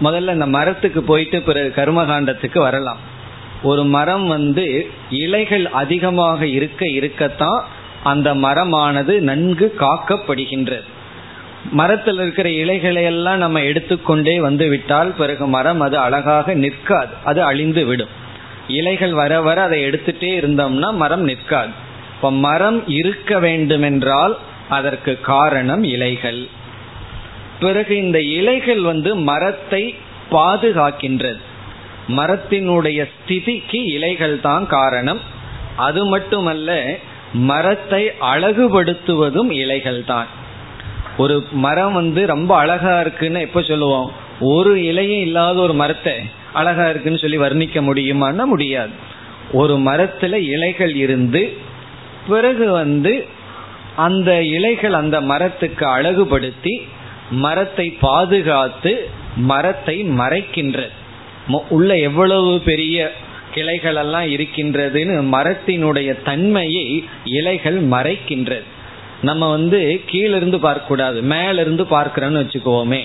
[0.00, 2.98] முதல்ல இந்த மரத்துக்கு போயிட்டு பிறகு கர்மகாண்டத்துக்கு வரலாம்.
[3.62, 10.88] ஒரு மரம் வந்து இலைகள் அதிகமாக இருக்க இருக்கத்தான் அந்த மரமானது நன்கு காக்கப்படுகின்றது.
[11.70, 17.84] மரத்தில் இருக்கிற இலைகளை எல்லாம் நம்ம எடுத்துக்கொண்டே வந்து விட்டால் பிறகு மரம் அது அழகாக நிற்காது அது அழிந்து
[17.84, 18.12] விடும்.
[18.68, 21.72] இலைகள் வர வர அதை எடுத்துட்டே இருந்தோம்னா மரம் நிற்காது.
[22.16, 24.36] இப்ப மரம் இருக்க வேண்டுமென்றால்
[24.68, 26.42] அதற்கு காரணம் இலைகள்.
[27.60, 29.82] பிறகு இந்த இலைகள் வந்து மரத்தை
[30.30, 31.42] பாதுகாக்கின்றது.
[32.08, 35.20] மரத்தினுடைய ஸ்திதிக்கு இலைகள் தான் காரணம்.
[35.76, 36.70] அது மட்டுமல்ல
[37.34, 40.26] மரத்தை அழகுபடுத்துவதும் இலைகள் தான்
[41.16, 44.12] ஒரு மரம் வந்து ரொம்ப அழகா இருக்குன்னு எப்ப சொல்லுவோம்?
[44.40, 46.12] ஒரு இலையும் இல்லாத ஒரு மரத்தை
[46.52, 48.90] அழகா இருக்குன்னு சொல்லி வர்ணிக்க முடியுமான்னா முடியாது.
[49.52, 51.56] ஒரு மரத்துல இலைகள் இருந்து
[52.28, 53.26] பிறகு வந்து
[53.96, 56.82] அந்த இலைகள் அந்த மரத்துக்கு அழகுபடுத்தி
[57.30, 60.90] மரத்தை பாதுகாத்து மரத்தை மறைக்கின்றது
[61.68, 63.12] உள்ள எவ்வளவு பெரிய
[63.54, 66.86] கிளைகள் எல்லாம் இருக்கின்றதுன்னு மரத்தினுடைய தன்மையை
[67.24, 68.68] இலைகள் மறைக்கின்றது.
[69.22, 73.02] நம்ம வந்து கீழிருந்து பார்க்கக்கூடாது மேலிருந்து பார்க்கிறோன்னு வச்சுக்கோமே.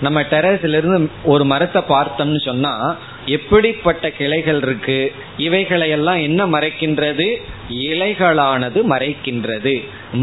[0.00, 2.72] நம்ம டெரஸ்ல இருந்து ஒரு மரத்தை பார்த்தோம்னு சொன்னா
[3.26, 4.98] எப்படிப்பட்ட கிளைகள் இருக்கு
[5.36, 7.26] இவைகளை எல்லாம் என்ன மறைக்கின்றது?
[7.90, 9.74] இலைகளானது மறைக்கின்றது.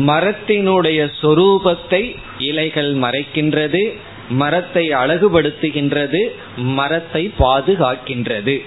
[0.10, 2.04] மரத்தினுடைய சொரூபத்தை
[2.50, 3.84] இலைகள் மறைக்கின்றது
[4.30, 6.22] மரத்தை அழகுபடுத்துகின்றது
[6.74, 8.58] மரத்தை பாதுகாக்கின்றது.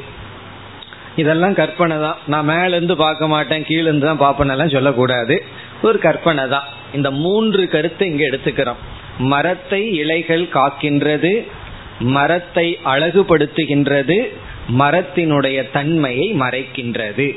[1.17, 2.17] இதெல்லாம் கற்பனை தான்.
[2.27, 5.43] நான் மேல இருந்து பார்க்க மாட்டேன் கீழேருந்து தான் பார்ப்பேன் சொல்லக்கூடாது.
[5.83, 6.65] ஒரு கற்பனை தான்.
[6.95, 8.81] இந்த மூன்று கருத்தை இங்க எடுத்துக்கிறோம்.
[9.19, 11.47] மரத்தை இலைகள் காக்கின்றது
[11.99, 14.17] மரத்தை அழகுபடுத்துகின்றது
[14.69, 17.37] மரத்தினுடைய தன்மையை மறைக்கின்றது.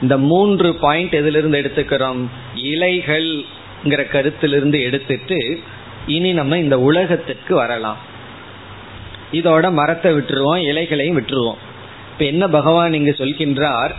[0.00, 2.22] இந்த மூன்று பாயிண்ட் எதிலிருந்து எடுத்துக்கிறோம்?
[2.54, 5.60] இலைகள்ங்கிற கருத்திலிருந்து எடுத்துட்டு
[6.06, 7.96] இனி நம்ம இந்த உலகத்திற்கு வரலாம்.
[9.32, 11.60] இதோட மரத்தை விட்டுருவோம் இலைகளையும் விட்டுருவோம்.
[12.14, 13.90] இப்ப என்ன பகவான் இங்கு சொல்கின்றார்?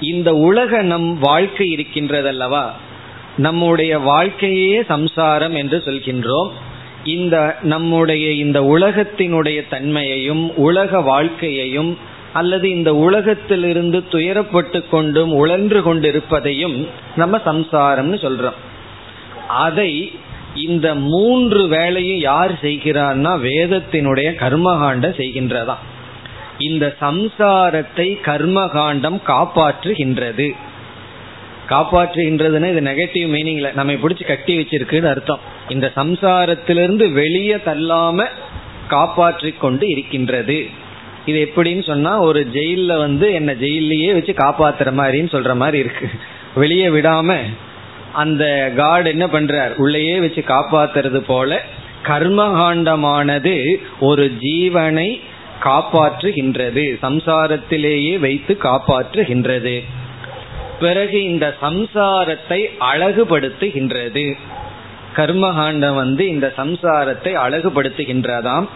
[0.00, 2.64] இந்த உலக நம் வாழ்க்கை இருக்கின்றதல்லவா?
[3.36, 6.50] நம்முடைய வாழ்க்கையே சம்சாரம் என்று சொல்கின்றோம்.
[7.04, 11.98] இந்த நம்முடைய இந்த உலகத்தினுடைய தன்மையையும் உலக வாழ்க்கையையும்
[12.32, 18.58] அல்லது இந்த உலகத்திலிருந்து துயரப்பட்டு கொண்டும் உழன்று கொண்டிருப்பதையும் நம்ம சம்சாரம்னு சொல்றோம்.
[19.48, 20.12] அதை
[20.54, 25.82] இந்த மூன்று வேலையும் யார் செய்கிறார்னா வேதத்தினுடைய கர்மகாண்ட செய்கின்றதான்
[26.58, 30.54] இந்த சம்சாரத்தை கர்மகாண்டம் காப்பாற்றுகின்றது.
[31.68, 35.38] காப்பாற்றுகின்றதுன்னு இது நெகட்டிவ் மீனிங்ல நம்ம பிடிச்சி கட்டி வச்சிருக்குன்னு அர்த்தம்.
[35.68, 38.26] இந்த சம்சாரத்திலிருந்து வெளியே தள்ளாம
[38.88, 40.66] காப்பாற்றி கொண்டு இருக்கின்றது.
[41.26, 46.10] இது எப்படின்னு சொன்னா ஒரு ஜெயில வந்து என்ன ஜெயிலேயே வச்சு காப்பாத்துற மாதிரின்னு சொல்ற மாதிரி இருக்கு.
[46.54, 47.36] வெளியே விடாம
[48.12, 49.72] அந்த காட் என்ன பண்றார்?
[49.76, 51.62] உள்ளேயே வச்சு காப்பாத்துறது போல
[52.06, 55.20] கர்மகாண்டமானது ஒரு ஜீவனை
[55.64, 56.84] காப்பாற்றுகின்றது.
[57.02, 59.84] சம்சாரத்திலேயே வைத்து காப்பாற்றுகின்றது.
[60.80, 62.60] பிறகு இந்த சம்சாரத்தை
[62.94, 64.36] அழகுபடுத்துகின்றது.
[65.16, 68.68] கர்மகாண்டம் வந்து இந்த சம்சாரத்தை அழகுபடுத்துகின்றதாம்.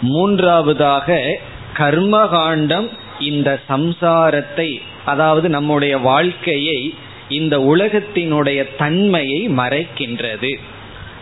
[0.00, 1.38] மூன்றாவதாக
[1.76, 2.88] கர்மகாண்டம்
[3.20, 6.94] இந்த சம்சாரத்தை அதாவது நம்முடைய வாழ்க்கையை
[7.28, 10.54] இந்த உலகத்தினுடைய தன்மையை மறைக்கின்றது.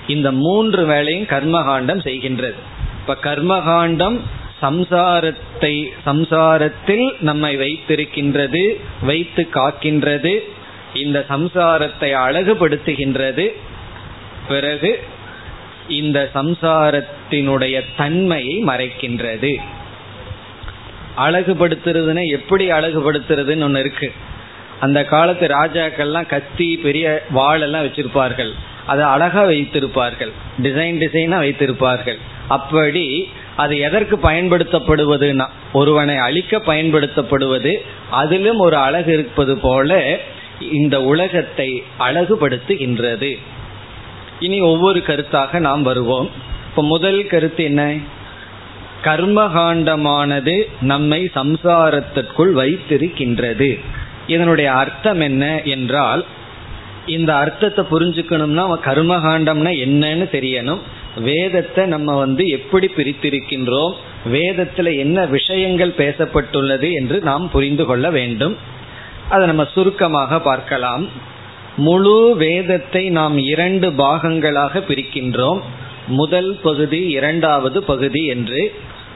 [0.07, 2.59] இந்த மூன்று வேலையும் கர்மகாண்டம் செய்கின்றது.
[3.01, 4.21] இப்ப கர்மகாண்டம்
[4.65, 5.75] சம்சாரத்தை
[6.07, 8.65] சம்சாரத்தில் நம்மை வைத்திருக்கின்றது
[9.03, 10.35] வைத்து காக்கின்றது
[10.95, 13.47] இந்த சம்சாரத்தை அழகுபடுத்துகின்றது.
[14.49, 14.91] பிறகு
[15.89, 19.53] இந்த சம்சாரத்தினுடைய தன்மையை மறைக்கின்றது.
[21.17, 24.13] அழகுபடுத்துறதுன்னா எப்படி அழகுபடுத்துறதுன்னு ஒன்று இருக்கு.
[24.81, 28.53] அந்த காலத்து ராஜாக்கள்லாம் கத்தி பெரிய வாளெல்லாம் வச்சிருப்பார்கள்.
[28.87, 30.33] அதை அழகா வைத்திருப்பார்கள்.
[30.63, 32.19] டிசைன் டிசைனா வைத்திருப்பார்கள்.
[32.49, 37.73] அப்படி அது எதற்கு பயன்படுத்தப்படுவதுன்னா ஒருவனை அழிக்க பயன்படுத்தப்படுவது
[38.11, 40.19] அதிலும் ஒரு அழகு இருப்பது போல
[40.73, 43.39] இந்த உலகத்தை அழகுபடுத்துகின்றது.
[44.41, 46.31] இனி ஒவ்வொரு கருத்தாக நாம் வருவோம்.
[46.71, 47.97] இப்ப முதல் கருத்து என்ன?
[49.05, 53.81] கர்மகாண்டமானது நம்மை சம்சாரத்திற்குள் வைத்திருக்கின்றது.
[54.27, 56.25] இதனுடைய அர்த்தம் என்ன என்றால்
[57.07, 60.83] இந்த அர்த்தத்தை புரிஞ்சுக்கணும்னா கர்மகாண்டம்னா என்னன்னு தெரியணும்.
[61.21, 63.95] வேதத்தை நம்ம வந்து எப்படி பிரித்திருக்கின்றோம்
[64.33, 68.57] வேதத்துல என்ன விஷயங்கள் பேசப்பட்டுள்ளது என்று நாம் புரிந்து கொள்ள வேண்டும்.
[69.29, 71.05] அதை நம்ம சுருக்கமாக பார்க்கலாம்.
[71.77, 75.61] முழு வேதத்தை நாம் இரண்டு பாகங்களாக பிரிக்கின்றோம்.
[76.07, 78.73] முதல் பகுதி இரண்டாவது பகுதி என்று.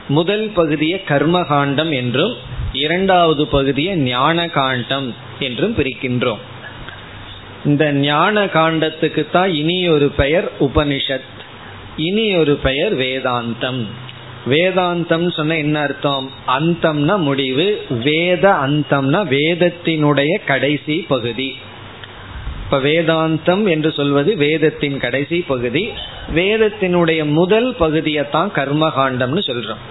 [0.07, 2.35] முதல் பகுதியை கர்மகாண்டம் என்றும்
[2.73, 6.41] இரண்டாவது பகுதியை ஞான காண்டம் என்றும் பிரிக்கின்றோம்.
[7.65, 11.29] இந்த ஞான காண்டத்துக்கு தான் இனி ஒரு பெயர் உபனிஷத்.
[11.97, 13.85] இனி ஒரு பெயர் வேதாந்தம்.
[14.49, 16.31] வேதாந்தம் சொன்ன என்ன அர்த்தம்?
[16.47, 21.55] அந்தம்னா முடிவு வேத அந்தம்னா வேதத்தினுடைய கடைசி பகுதி.
[22.63, 25.89] இப்ப வேதாந்தம் என்று சொல்வது வேதத்தின் கடைசி பகுதி.
[26.35, 29.83] வேதத்தினுடைய முதல் பகுதியை தான் கர்மகாண்டம்னு சொல்றோம்.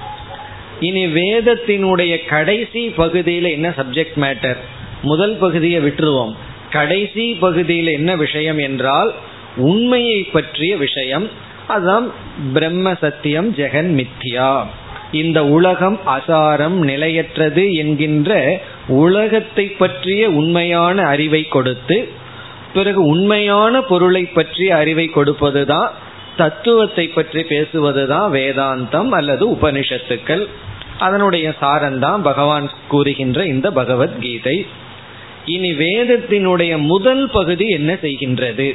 [0.81, 4.57] இனி வேதத்தினுடைய கடைசி பகுதியில என்ன சப்ஜெக்ட் மேட்டர்
[5.03, 6.35] முதல் பகுதியை விட்டுருவோம்.
[6.71, 9.15] கடைசி பகுதியில் என்ன விஷயம் என்றால்
[9.57, 11.31] உண்மையை பற்றிய விஷயம்.
[11.67, 12.13] அதுதான்
[12.53, 14.65] பிரம்ம சத்தியம் ஜெகன் மித்யா.
[15.13, 22.09] இந்த உலகம் அசாரம் நிலையற்றது என்கின்ற உலகத்தை பற்றிய உண்மையான அறிவை கொடுத்து
[22.75, 25.89] பிறகு உண்மையான பொருளை பற்றிய அறிவை கொடுப்பதுதான்
[26.37, 30.47] தத்துவத்தை பற்றி பேசுவதுதான் வேதாந்தம் அல்லது உபனிஷத்துக்கள்.
[30.99, 34.67] அதனுடைய சாரம்தான் பகவான் கூறுகின்ற இந்த பகவத்கீதை.
[35.49, 38.69] இனி வேதத்தினுடைய முதல் பகுதி என்ன செய்கின்றது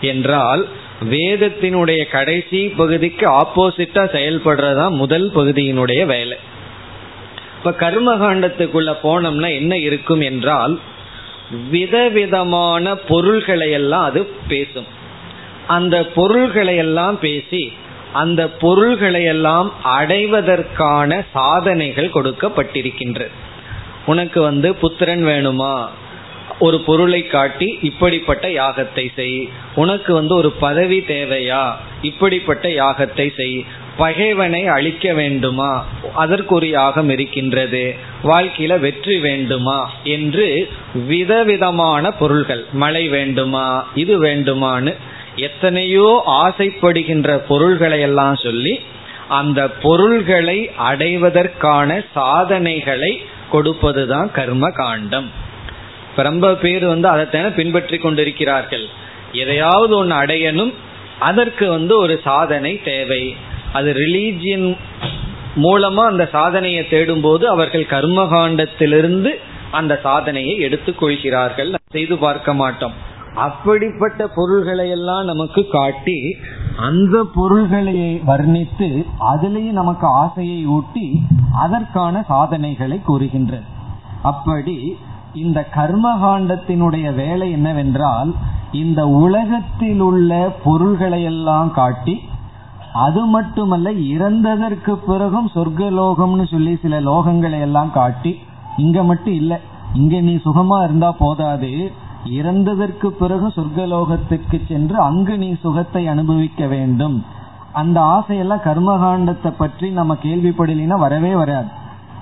[0.00, 0.68] என்றால்
[1.10, 6.36] வேதத்தினுடைய கடைசி பகுதிக்கு ஆப்போசிட்டா செயல்படுறதா முதல் பகுதியினுடைய வேலை.
[7.58, 10.74] இப்ப கர்மகாண்டத்துக்குள்ள போனோம்னா என்ன இருக்கும் என்றால்
[11.70, 14.86] விதவிதமான பொருள்களை எல்லாம் அது பேசும்.
[15.66, 17.72] அந்த பொருள்களை எல்லாம் பேசி
[18.12, 23.34] அந்த பொருள்களை எல்லாம் அடைவதற்கான சாதனைகள் கொடுக்கப்பட்டிருக்கின்றது.
[24.06, 25.74] உனக்கு வந்து புத்திரன் வேணுமா?
[26.58, 29.48] ஒரு பொருளை காட்டி இப்படிப்பட்ட யாகத்தை செய்.
[29.74, 31.72] உனக்கு வந்து ஒரு பதவி தேவையா?
[32.02, 33.64] இப்படிப்பட்ட யாகத்தை செய்.
[33.96, 35.86] பகைவனை அழிக்க வேண்டுமா?
[36.14, 37.94] அதற்கு ஒரு யாகம் இருக்கின்றது.
[38.24, 39.90] வாழ்க்கையில வெற்றி வேண்டுமா?
[40.04, 42.64] என்று விதவிதமான பொருள்கள்.
[42.72, 43.88] மழை வேண்டுமா?
[43.94, 44.94] இது வேண்டுமான்னு
[45.36, 48.80] எத்தனையோ ஆசைப்படுகின்ற பொருள்களை எல்லாம் சொல்லி
[49.28, 55.48] அந்த பொருள்களை அடைவதற்கான சாதனைகளை கொடுப்பதுதான் கர்ம காண்டம்.
[56.16, 58.86] ரொம்ப பேர் வந்து அதைத்தான பின்பற்றி கொண்டிருக்கிறார்கள்.
[59.32, 60.72] எதையாவது ஒன்று அடையணும்
[61.18, 63.22] அதற்கு வந்து ஒரு சாதனை தேவை.
[63.72, 64.76] அது ரிலீஜியன்
[65.56, 69.30] மூலமா அந்த சாதனையை தேடும் போது அவர்கள் கர்மகாண்டத்திலிருந்து
[69.70, 72.94] அந்த சாதனையை எடுத்துக்கொள்கிறார்கள் செய்து பார்க்க மாட்டோம்.
[73.36, 76.36] அப்படிப்பட்ட பொருள்களை எல்லாம் நமக்கு காட்டி
[76.76, 77.98] அந்த பொருள்களை
[78.30, 78.88] வர்ணித்து
[79.30, 81.06] அதுலேயும் நமக்கு ஆசையை ஊட்டி
[81.64, 83.68] அதற்கான சாதனைகளை கூறுகின்றது
[84.22, 84.76] அப்படி
[85.34, 88.34] இந்த கர்மகாண்டத்தினுடைய வேலை என்னவென்றால்
[88.72, 92.20] இந்த உலகத்தில் உள்ள பொருள்களை எல்லாம் காட்டி
[92.92, 98.38] அது மட்டுமல்ல இறந்ததற்கு பிறகும் சொர்க்கலோகம்னு சொல்லி சில லோகங்களை எல்லாம் காட்டி
[98.76, 99.56] இங்க மட்டும் இல்லை
[99.94, 101.92] இங்க நீ சுகமா இருந்தா போதாது
[102.24, 107.24] இறந்ததற்கு பிறகு சொர்க்கலோகத்துக்கு சென்று அங்கு நீ சுகத்தை அனுபவிக்க வேண்டும்.
[107.72, 111.68] அந்த ஆசையெல்லாம் கர்மகாண்டத்தை பற்றி நம்ம கேள்விப்படலைன்னா வரவே வராது.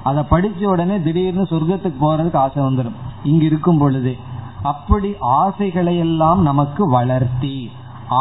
[0.08, 2.98] அதை படிச்ச உடனே திடீர்னு சொர்க்கத்துக்கு போறதுக்கு ஆசை வந்துடும்.
[3.24, 4.14] இங்க இருக்கும் பொழுது.
[4.62, 7.56] அப்படி ஆசைகளை எல்லாம் நமக்கு வளர்த்தி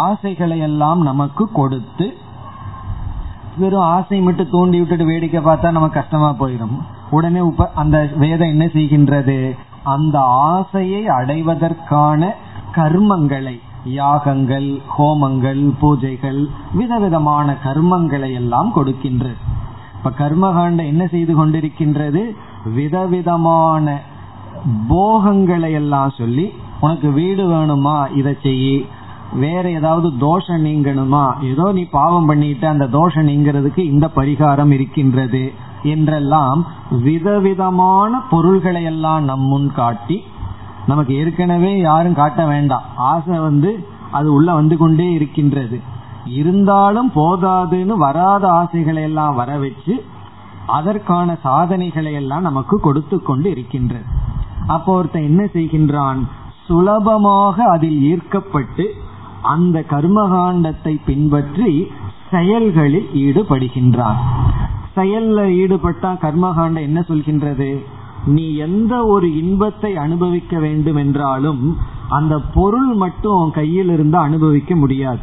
[0.03, 2.07] ஆசைகளை எல்லாம் நமக்கு கொடுத்து
[3.57, 6.75] வெறும் ஆசை மட்டும் தூண்டி விட்டுட்டு வேடிக்கை பார்த்தா நமக்கு கஷ்டமா போயிடும்
[7.09, 9.37] உடனே உப அந்த வேதம் என்ன செய்கின்றது?
[9.83, 10.17] அந்த
[10.49, 12.29] ஆசையை அடைவதற்கான
[12.75, 13.55] கர்மங்களை
[13.99, 16.41] யாகங்கள் ஹோமங்கள் பூஜைகள்
[16.73, 19.39] விதவிதமான கர்மங்களை எல்லாம் கொடுக்கின்றது.
[20.07, 22.21] இப்ப கர்மகாண்ட என்ன செய்து கொண்டிருக்கின்றது?
[22.73, 24.01] விதவிதமான
[24.87, 28.15] போகங்களை எல்லாம் சொல்லி உனக்கு வீடு வேணுமா?
[28.15, 28.85] இதை செய்யி.
[29.33, 31.25] வேற ஏதாவது தோஷம் நீங்கணுமா?
[31.43, 39.41] ஏதோ நீ பாவம் பண்ணிட்டு அந்த தோஷம் நீங்கிறதுக்கு இந்த பரிகாரம் இருக்கின்றது என்றெல்லாம் விதவிதமான பொருள்களை எல்லாம் நம்
[39.41, 40.23] முன் காட்டி
[40.87, 42.83] நமக்கு ஏற்கனவே யாரும் காட்ட வேண்டாம்.
[42.95, 45.79] ஆசை வந்து அது உள்ள வந்து கொண்டே இருக்கின்றது.
[46.33, 50.03] இருந்தாலும் போதாதுன்னு வராத ஆசைகளை எல்லாம் வர வச்சு
[50.65, 54.05] அதற்கான சாதனைகளை எல்லாம் நமக்கு கொடுத்து கொண்டு இருக்கின்றது.
[54.67, 56.19] அப்போ ஒருத்தன் என்ன செய்கின்றான்?
[56.65, 58.85] சுலபமாக அதில் ஈர்க்கப்பட்டு
[59.41, 61.91] அந்த கர்மகாண்டத்தை பின்பற்றி
[62.29, 64.19] செயல்களில் ஈடுபடுகின்றான்.
[64.95, 67.83] செயல்ல ஈடுபட்டா கர்மகாண்டம் என்ன சொல்கின்றது?
[68.25, 71.77] நீ எந்த ஒரு இன்பத்தை அனுபவிக்க வேண்டும் என்றாலும்
[72.09, 75.21] அந்த பொருள் மட்டும் உன் கையில் இருந்து அனுபவிக்க முடியாது.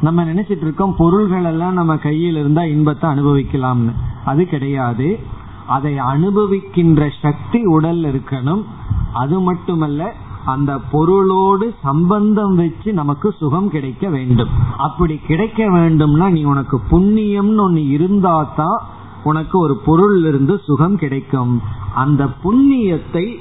[0.00, 3.92] நம்ம நினைச்சிட்டு இருக்கோம் பொருள்கள் எல்லாம் நம்ம கையில் இருந்தா இன்பத்தை அனுபவிக்கலாம்னு.
[4.24, 5.18] அது கிடையாது.
[5.66, 8.64] அதை அனுபவிக்கின்ற சக்தி உடல் இருக்கணும்.
[9.12, 14.48] அது மட்டுமல்ல அந்த பொருளோடு சம்பந்தம் வச்சு நமக்கு சுகம் கிடைக்க வேண்டும்.
[14.76, 18.82] அப்படி கிடைக்க வேண்டும்னா நீ உனக்கு புண்ணியம்னு ஒன்னு இருந்தா தான்
[19.24, 21.62] உனக்கு ஒரு பொருள் இருந்து சுகம் கிடைக்கும்.
[21.94, 23.36] அந்த புண்ணியத்தை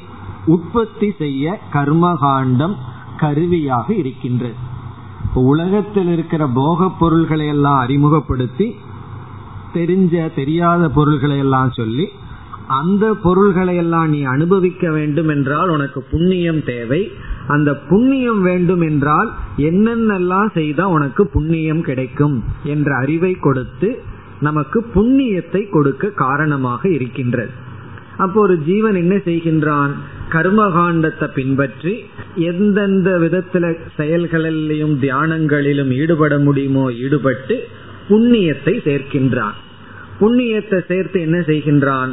[0.45, 2.75] உற்பத்தி செய்ய கர்மகாண்டம்
[3.17, 4.66] கருவியாக இருக்கின்றது.
[5.39, 8.75] உலகத்தில் இருக்கிற போக பொருள்களை எல்லாம் அறிமுகப்படுத்தி
[9.73, 12.07] தெரிஞ்ச தெரியாத பொருள்களை எல்லாம் சொல்லி
[12.67, 17.11] அந்த பொருள்களை எல்லாம் நீ அனுபவிக்க வேண்டும் என்றால் உனக்கு புண்ணியம் தேவை.
[17.47, 24.01] அந்த புண்ணியம் வேண்டும் என்றால் என்னென்னலாம் செய்தா உனக்கு புண்ணியம் கிடைக்கும் என்ற அறிவை கொடுத்து
[24.39, 27.51] நமக்கு புண்ணியத்தை கொடுக்க காரணமாக இருக்கின்றது.
[28.17, 29.91] அப்போ ஒரு ஜீவன் என்ன செய்கின்றான்?
[30.29, 31.93] கர்மகாண்டத்தை பின்பற்றி
[32.35, 33.65] எந்தெந்த விதத்துல
[33.97, 37.55] செயல்களிலும் தியானங்களிலும் ஈடுபட முடியுமோ ஈடுபட்டு
[38.09, 39.57] புண்ணியத்தை சேர்க்கின்றான்.
[40.19, 42.11] புண்ணியத்தை சேர்த்து என்ன செய்கின்றான்?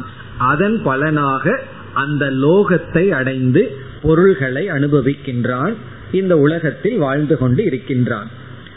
[0.51, 1.55] அதன் பலனாக
[1.93, 3.61] அந்த லோகத்தை அடைந்து
[4.01, 5.75] பொருள்களை அனுபவிக்கின்றான்.
[6.11, 8.29] இந்த உலகத்தில் வாழ்ந்து கொண்டு இருக்கின்றான்.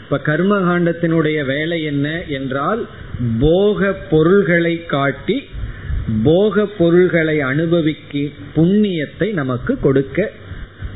[0.03, 2.81] இப்ப கர்மகாண்டத்தினுடைய வேலை என்ன என்றால்
[3.39, 5.37] போக பொருள்களை காட்டி
[6.23, 8.17] போக பொருள்களை அனுபவிக்க
[8.55, 10.31] புண்ணியத்தை நமக்கு கொடுக்க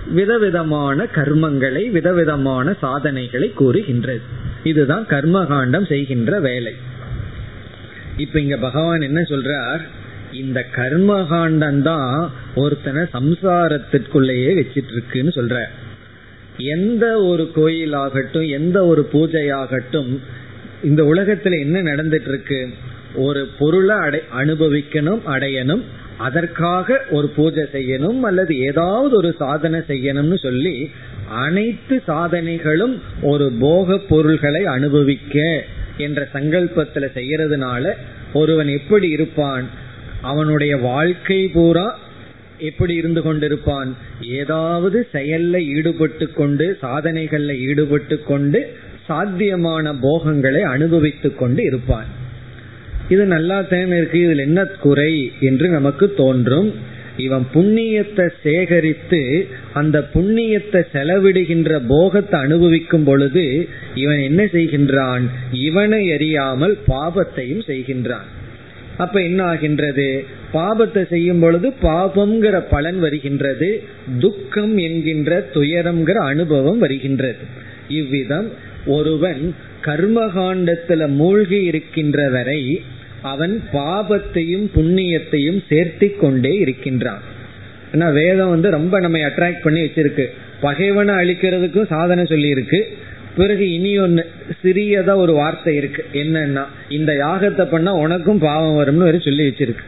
[0.08, 4.22] விதவிதமான கர்மங்களை விதவிதமான சாதனைகளை கூறுகின்றது.
[4.64, 6.74] இதுதான் கர்மகாண்டம் செய்கின்ற வேலை.
[8.18, 9.82] இப்ப இங்க பகவான் என்ன சொல்றார்?
[10.32, 15.66] இந்த கர்மகாண்டம் தான் ஒருத்தனை சம்சாரத்திற்குள்ளேயே வச்சிட்டு இருக்குன்னு சொல்ற
[16.58, 20.18] எந்த ஒரு கோயில் ஆகட்டும் எந்த ஒரு பூஜையாகட்டும்
[20.84, 22.70] இந்த உலகத்துல என்ன நடந்துட்டு இருக்கு
[23.16, 25.82] ஒரு பொருளை அடை அனுபவிக்கணும் அடையணும்
[26.18, 30.90] அதற்காக ஒரு பூஜை செய்யணும் அல்லது ஏதாவது ஒரு சாதனை செய்யணும்னு சொல்லி
[31.28, 35.66] அனைத்து சாதனைகளும் ஒரு போக பொருள்களை அனுபவிக்க
[35.98, 37.92] என்ற சங்கல்பத்துல செய்யறதுனால
[38.34, 39.70] ஒருவன் எப்படி இருப்பான்
[40.22, 41.98] அவனுடைய வாழ்க்கை பூரா
[42.58, 43.90] எப்படி இருந்து கொண்டிருப்பான்
[44.22, 48.76] ஏதாவது செயல்ல ஈடுபட்டு கொண்டு சாதனைகள்ல ஈடுபட்டு கொண்டு
[49.08, 52.22] சாத்தியமான போகங்களை அனுபவித்து கொண்டு இருப்பான்.
[53.14, 55.14] இது நல்லா தான் இருக்கு இதுல என்ன குறை
[55.50, 56.70] என்று நமக்கு தோன்றும்.
[57.18, 59.20] இவன் புண்ணியத்தை சேகரித்து
[59.80, 63.44] அந்த புண்ணியத்தை செலவிடுகின்ற போகத்தை அனுபவிக்கும் பொழுது
[64.04, 65.26] இவன் என்ன செய்கின்றான்?
[65.68, 68.30] இவனை அறியாமல் பாபத்தையும் செய்கின்றான்.
[68.98, 70.08] அப்ப என்ன ஆகின்றது?
[70.54, 73.70] பாபத்தை செய்யும் பொழுது பாபம்ங்கிற பலன் வருகின்றது
[74.20, 77.44] துக்கம் என்கின்ற துயரம்ங்கிற அனுபவம் வருகின்றது.
[78.00, 78.50] இவ்விதம்
[78.88, 79.44] ஒருவன்
[79.86, 82.62] கர்மகாண்டத்துல மூழ்கி இருக்கின்ற வரை
[83.32, 87.24] அவன் பாபத்தையும் புண்ணியத்தையும் சேர்த்தி கொண்டே இருக்கின்றான்.
[87.94, 90.26] ஏன்னா வேதம் வந்து ரொம்ப நம்ம அட்ராக்ட் பண்ணி வச்சிருக்கு.
[90.62, 92.80] பகைவனை அழிக்கிறதுக்கும் சாதனை சொல்லி இருக்கு
[93.38, 94.24] பிறகு இனி ஒன்று
[94.64, 96.02] சிறியதா ஒரு வார்த்தை இருக்கு.
[96.22, 96.64] என்னன்னா
[96.98, 99.86] இந்த யாகத்தை பண்ணா உனக்கும் பாவம் வரும்னு ஒரு சொல்லி வச்சிருக்கு.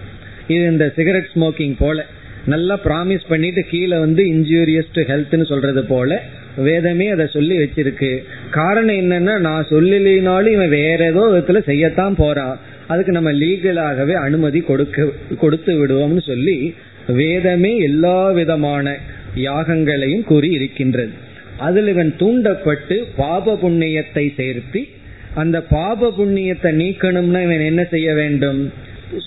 [0.53, 2.05] இது இந்த சிகரெட் ஸ்மோக்கிங் போல.
[2.53, 6.21] நல்லா ப்ராமிஸ் பண்ணிட்டு கீழே வந்து இன்ஜூரியஸ் டு ஹெல்த்னு சொல்றது போல
[6.67, 8.11] வேதமே அதை சொல்லி வச்சிருக்கு.
[8.57, 12.55] காரணம் என்னன்னா நான் சொல்லலினாலும் இவன் வேற ஏதோ விதத்துல செய்யத்தான் போறான்.
[12.87, 15.07] அதுக்கு நம்ம லீகலாகவே அனுமதி கொடுக்க
[15.37, 16.57] கொடுத்து விடுவோம்னு சொல்லி
[17.19, 18.95] வேதமே எல்லா விதமான
[19.47, 21.13] யாகங்களையும் கூறி இருக்கின்றது.
[21.57, 24.81] அதில் இவன் தூண்டப்பட்டு பாப புண்ணியத்தை சேர்த்தி
[25.33, 28.59] அந்த பாப புண்ணியத்தை நீக்கணும்னா இவன் என்ன செய்ய வேண்டும்?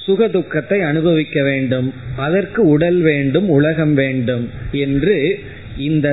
[0.04, 1.88] சுக துக்கத்தை அனுபவிக்க வேண்டும்.
[2.16, 4.44] அதற்கு உடல் வேண்டும் உலகம் வேண்டும்
[4.84, 5.16] என்று
[5.88, 6.06] இந்த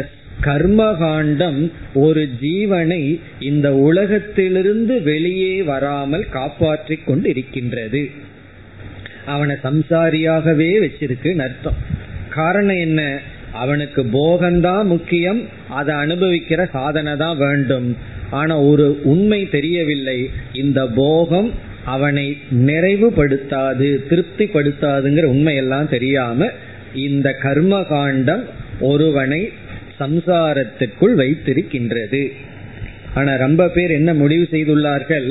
[0.45, 8.03] கர்மகாண்டம் ஒரு ஜீவனை இந்த உலகத்திலிருந்து வெளியே வராமல் காப்பாற்றிக் கொண்டு இருக்கின்றது
[9.25, 11.79] அவனை சம்சாரியாகவே வச்சிருக்கு அர்த்தம்
[12.29, 13.19] காரணம் என்ன?
[13.51, 17.97] அவனுக்கு போகம்தான் முக்கியம் அதை அனுபவிக்கிற சாதனை தான் வேண்டும்.
[18.29, 20.29] ஆனா ஒரு உண்மை தெரியவில்லை.
[20.53, 21.49] இந்த போகம்
[21.85, 26.49] அவனை நிறைவுபடுத்தாது திருப்திப்படுத்தாதுங்கிற உண்மையெல்லாம் தெரியாம
[26.93, 28.43] இந்த கர்ம காண்டம்
[28.79, 29.41] ஒருவனை
[29.99, 32.23] சம்சாரத்திற்குள் வைத்திருக்கின்றது.
[33.13, 35.29] ஆனா ரொம்ப பேர் என்ன முடிவு செய்துள்ளார்கள்?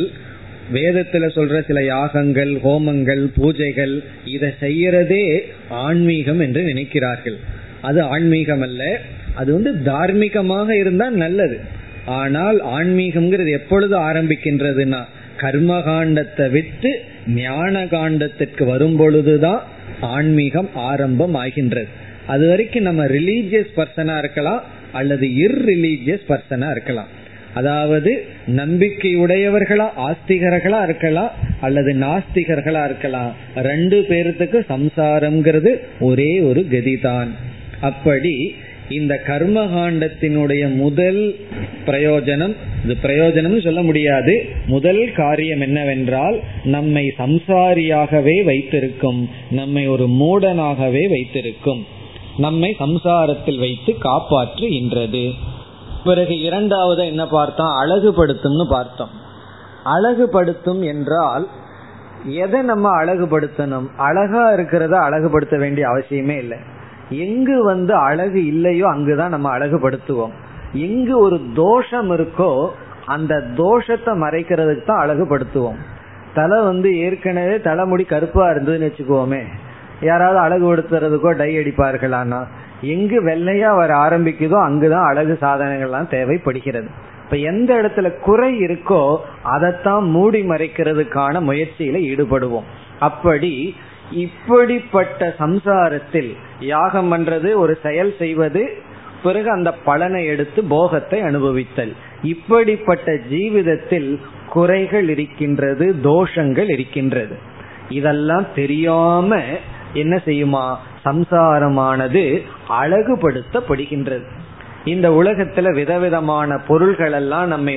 [0.73, 3.95] வேதத்துல சொல்ற சில யாகங்கள் ஹோமங்கள் பூஜைகள்
[4.25, 5.25] இதை செய்யறதே
[5.69, 7.37] ஆன்மீகம் என்று நினைக்கிறார்கள்.
[7.81, 8.83] அது ஆன்மீகம் அல்ல
[9.35, 11.57] அது வந்து தார்மீகமாக இருந்தால் நல்லது.
[12.21, 15.03] ஆனால் ஆன்மீகம்ங்கிறது எப்பொழுது ஆரம்பிக்கின்றதுன்னா
[15.39, 16.91] கர்மகாண்டத்தை விட்டு
[17.27, 19.63] ஞான காண்டத்திற்கு வரும் பொழுதுதான்
[20.01, 21.91] ஆன்மீகம் ஆரம்பம் ஆகின்றது
[22.27, 24.63] அது வரைக்கும் நம்ம ரிலீஜியஸ் பர்சனா இருக்கலாம்
[24.93, 27.23] அல்லது இர்ரிலீஜியஸ் பர்சனா இருக்கலாம்.
[27.55, 33.35] அதாவது நம்பிக்கை உடையவர்களா ஆஸ்திகர்களா இருக்கலாம் அல்லது நாஸ்திகர்களா இருக்கலாம்.
[33.57, 37.29] ரெண்டு பேர்த்துக்கு சம்சாரம்ங்கிறது ஒரே ஒரு கதிதான்.
[37.81, 38.55] அப்படி
[38.89, 41.37] இந்த கர்மகாண்டத்தினுடைய முதல்
[41.87, 42.55] பிரயோஜனம்
[42.85, 44.45] இது பிரயோஜனம் சொல்ல முடியாது.
[44.67, 51.87] முதல் காரியம் என்னவென்றால் நம்மை சம்சாரியாகவே வைத்திருக்கும் நம்மை ஒரு மூடனாகவே வைத்திருக்கும்.
[52.39, 55.33] நம்மை சம்சாரத்தில் வைத்து காப்பாற்றுகின்றது.
[56.05, 57.77] பிறகு இரண்டாவது என்ன பார்த்தோம்?
[57.81, 59.09] அழகுபடுத்தும்னு பார்த்தோம்.
[59.85, 61.49] அழகுபடுத்தும் என்றால்
[62.25, 63.87] எதை நம்ம அழகுபடுத்தணும்?
[63.97, 66.59] அழகா இருக்கிறத அழகுபடுத்த வேண்டிய அவசியமே இல்லை.
[67.11, 70.33] எங்கு வந்து அழகு இல்லையோ அங்குதான் நம்ம அழகுபடுத்துவோம்.
[70.73, 72.69] எங்கு ஒரு தோஷம் இருக்கோ
[73.07, 75.77] அந்த தோஷத்தை மறைக்கிறதுக்கு தான் அழகுபடுத்துவோம்.
[76.35, 79.43] தலை வந்து ஏற்கனவே தலைமுடி கருப்பா இருந்ததுன்னு வச்சுக்கோமே.
[80.05, 82.41] யாராவது அழகு படுத்துறதுக்கோ டை அடிப்பார்களானா
[82.81, 86.89] எங்கு வெள்ளையா வர ஆரம்பிக்குதோ அங்குதான் அழகு சாதனங்கள்லாம் தேவைப்படுகிறது.
[87.25, 92.69] இப்ப எந்த இடத்துல குறை இருக்கோ அதைத்தான் மூடி மறைக்கிறதுக்கான முயற்சியில ஈடுபடுவோம்.
[93.01, 93.75] அப்படி
[94.11, 96.31] இப்படிப்பட்ட சம்சாரத்தில்
[96.61, 98.63] யாகம் பண்றது ஒரு செயல் செய்வது
[99.23, 101.93] பிறகு அந்த பலனை எடுத்து போகத்தை அனுபவித்தல்.
[102.23, 104.11] இப்படிப்பட்ட ஜீவிதத்தில்
[104.49, 107.37] குறைகள் இருக்கின்றது தோஷங்கள் இருக்கின்றது.
[107.89, 109.41] இதெல்லாம் தெரியாம
[109.95, 110.65] என்ன செய்யுமா?
[111.05, 112.43] சம்சாரமானது
[112.81, 114.27] அழகுபடுத்தப்படுகின்றது.
[114.85, 117.71] இந்த உலகத்துல விதவிதமான பொருள்கள் எல்லாம் நம்ம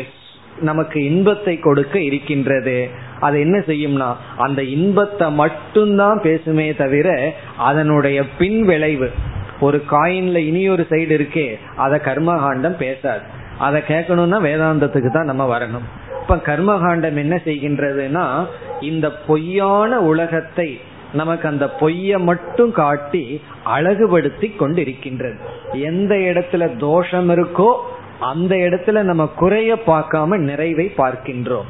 [0.59, 2.89] நமக்கு இன்பத்தை கொடுக்க இருக்கின்றது.
[3.19, 9.11] அது என்ன செய்யும்னா அந்த இன்பத்தை மட்டும்தான் பேசுமே தவிர அதனுடைய பின் விளைவு
[9.59, 13.21] ஒரு காயின்ல இனி ஒரு சைடு இருக்கே அதை கர்மகாண்டம் பேசாது.
[13.57, 15.87] அதை கேட்கணும்னா வேதாந்தத்துக்கு தான் நம்ம வரணும்.
[16.21, 18.45] இப்ப கர்மகாண்டம் என்ன செய்கின்றதுன்னா
[18.81, 20.79] இந்த பொய்யான உலகத்தை
[21.13, 25.37] நமக்கு அந்த பொய்ய மட்டும் காட்டி அழகுபடுத்தி கொண்டிருக்கின்றது
[25.73, 27.73] எந்த இடத்துல தோஷம் இருக்கோ
[28.19, 31.67] அந்த இடத்துல நம்ம குறைய பார்க்காம நிறைவை பார்க்கின்றோம்.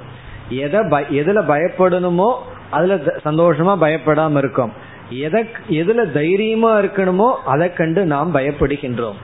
[0.50, 0.80] எதை
[1.20, 2.36] எதுல பயப்படணுமோ
[2.72, 4.72] அதுல சந்தோஷமா பயப்படாம இருக்கோம்.
[5.10, 9.16] எதை எதுல தைரியமா இருக்கணுமோ அதை கண்டு நாம் பயப்படுகின்றோம்.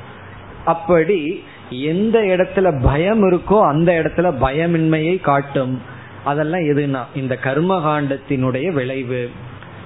[0.65, 5.81] அப்படி எந்த இடத்துல பயம் இருக்கோ அந்த இடத்துல பயமின்மையை காட்டும்.
[6.23, 9.29] அதெல்லாம் எதுனா இந்த கர்மகாண்டத்தினுடைய விளைவு.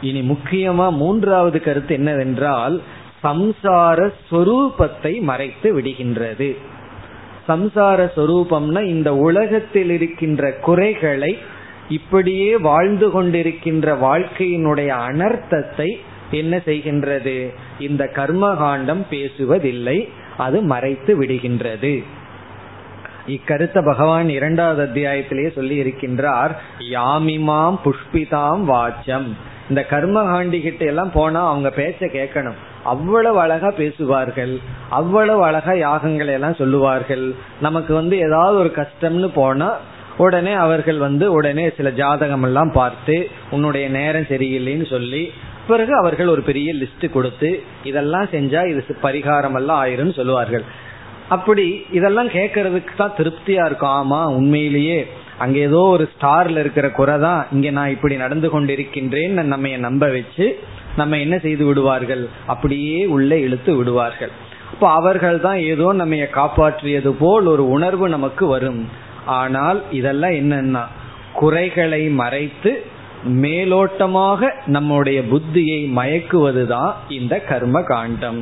[0.01, 2.81] இனி முக்கியமா மூன்றாவது கருத்து என்னவென்றால்
[3.23, 6.57] சம்சார சொரூபத்தை மறைத்து விடுகின்றது.
[7.47, 11.37] சம்சார சொரூபம்னா இந்த உலகத்தில் இருக்கின்ற குறைகளை
[11.89, 15.89] இப்படியே வாழ்ந்து கொண்டிருக்கின்ற வாழ்க்கையினுடைய அனர்த்தத்தை
[16.31, 17.53] என்ன செய்கின்றது?
[17.79, 22.03] இந்த கர்மகாண்டம் பேசுவதில்லை அது மறைத்து விடுகின்றது.
[23.27, 26.51] இக்கருத்தை பகவான் இரண்டாவது அத்தியாயத்திலேயே சொல்லி இருக்கின்றார்
[26.91, 29.55] யாமிமாம் புஷ்பிதாம் வாச்சம்.
[29.69, 32.57] இந்த கர்மகாண்டி கிட்ட எல்லாம் போனா அவங்க பேச்ச கேட்கணும்.
[32.83, 34.53] அவ்வளவு அழகா பேசுவார்கள்.
[34.89, 37.25] அவ்வளவு அழகா யாகங்களை எல்லாம் சொல்லுவார்கள்.
[37.65, 39.69] நமக்கு வந்து ஏதாவது ஒரு கஷ்டம்னு போனா
[40.25, 43.15] உடனே அவர்கள் வந்து உடனே சில ஜாதகம் எல்லாம் பார்த்து
[43.51, 45.23] உன்னுடைய நேரம் சரியில்லைன்னு சொல்லி
[45.67, 47.49] பிறகு அவர்கள் ஒரு பெரிய லிஸ்ட் கொடுத்து
[47.83, 50.65] இதெல்லாம் செஞ்சா இது பரிகாரம் எல்லாம் ஆயிரும்னு சொல்லுவார்கள்.
[51.35, 53.95] அப்படி இதெல்லாம் கேட்கறதுக்கு தான் திருப்தியா இருக்கும்.
[53.99, 54.99] ஆமா உண்மையிலேயே
[55.43, 60.45] அங்க ஏதோ ஒரு ஸ்டார்ல இருக்கிற குறை தான் இங்க நான் இப்படி நடந்து கொண்டிருக்கின்றேன்னு நம்ம நம்ப வச்சு
[60.99, 62.23] நம்ம என்ன செய்து விடுவார்கள்?
[62.53, 64.31] அப்படியே உள்ளே இழுத்து விடுவார்கள்.
[64.73, 68.81] இப்போ அவர்கள் தான் ஏதோ நம்ம காப்பாற்றியது போல் ஒரு உணர்வு நமக்கு வரும்.
[69.39, 70.83] ஆனால் இதெல்லாம் என்னன்னா
[71.33, 72.71] குறைகளை மறைத்து
[73.43, 78.41] மேலோட்டமாக நம்முடைய புத்தியை மயக்குவதுதான் இந்த கர்ம காண்டம்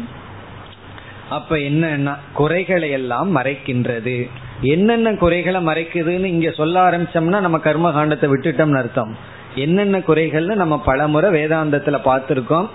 [1.38, 4.18] அப்ப என்னன்னா குறைகளை எல்லாம் மறைக்கின்றது.
[4.62, 9.18] என்னென்ன குறைகளை மறைக்குதுன்னு இங்க சொல்ல ஆரம்பிச்சோம்னா நம்ம கர்ம காண்டத்தை விட்டுட்டோம்னு அர்த்தம்.
[9.56, 12.68] என்னென்ன குறைகள்னு நம்ம பலமுறை வேதாந்தத்துல பார்த்துருக்கோம்.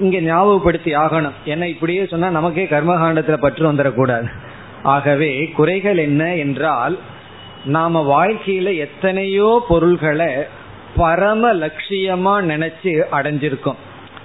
[0.00, 1.32] இங்க ஞாபகப்படுத்தி ஆகணும்.
[1.46, 4.28] ஏன்னா இப்படியே சொன்னா நமக்கே கர்மகாண்டத்துல பற்று வந்துடக்கூடாது.
[4.82, 6.98] ஆகவே குறைகள் என்ன என்றால்
[7.64, 10.34] நாம வாழ்க்கையில எத்தனையோ பொருள்களை
[10.96, 13.74] பரம லட்சியமா நினைச்சு அடைஞ்சிருக்கோம்.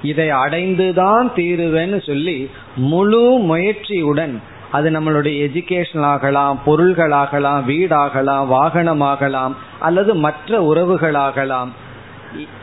[0.01, 4.41] இதை அடைந்துதான் தீருவேன்னு சொல்லி முழு முயற்சியுடன்
[4.71, 11.71] அது நம்மளுடைய எஜுகேஷன் ஆகலாம் பொருள்களாகலாம் வீடாகலாம் வாகனமாகலாம் அல்லது மற்ற உறவுகளாகலாம்.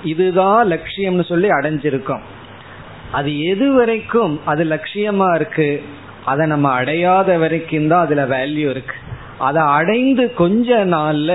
[0.05, 2.25] இதுதான் லட்சியம்னு சொல்லி அடைஞ்சிருக்கோம்.
[3.13, 5.83] அது எது வரைக்கும் அது லட்சியமா இருக்கு
[6.25, 8.97] அதை நம்ம அடையாத வரைக்கும் தான் அதுல வேல்யூ இருக்கு.
[9.39, 11.33] அதை அடைந்து கொஞ்ச நாள்ல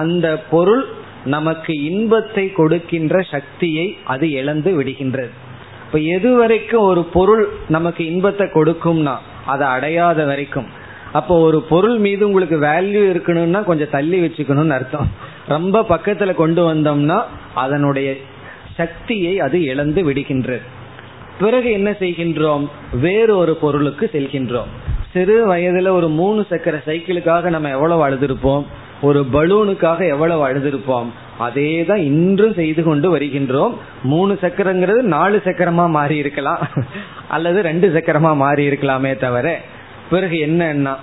[0.00, 0.84] அந்த பொருள்
[1.24, 5.32] நமக்கு இன்பத்தை கொடுக்கின்ற சக்தியை அது இழந்து விடுகின்றது.
[5.86, 10.66] இப்ப எது வரைக்கும் ஒரு பொருள் நமக்கு இன்பத்தை கொடுக்கும்னா அதை அடையாத வரைக்கும்.
[11.12, 15.08] அப்போ ஒரு பொருள் மீது உங்களுக்கு வேல்யூ இருக்கணும்னா கொஞ்சம் தள்ளி வச்சுக்கணும்னு அர்த்தம்.
[15.48, 17.22] ரொம்ப பக்கத்துல கொண்டு வந்தோம்னா
[17.54, 18.14] அதனுடைய
[18.74, 20.60] சக்தியை அது இழந்து விடுகின்றது.
[21.40, 22.68] பிறகு என்ன செய்கின்றோம்?
[23.00, 24.66] வேறு ஒரு பொருளுக்கு செல்கின்றோம்.
[25.12, 28.64] சிறு வயதுல ஒரு மூணு சக்கர சைக்கிளுக்காக நம்ம எவ்வளவு அழுதுருப்போம்?
[29.02, 31.06] ஒரு பலூனுக்காக எவ்வளவு அழுதுருப்போம்?
[31.46, 33.74] அதே தான் இன்றும் செய்து கொண்டு வருகின்றோம்.
[34.12, 36.62] மூணு சக்கரங்கிறது நாலு சக்கரமா மாறி இருக்கலாம்.
[37.36, 39.56] அல்லது ரெண்டு சக்கரமா மாறி இருக்கலாமே தவிர
[40.12, 40.94] பிறகு என்னன்னா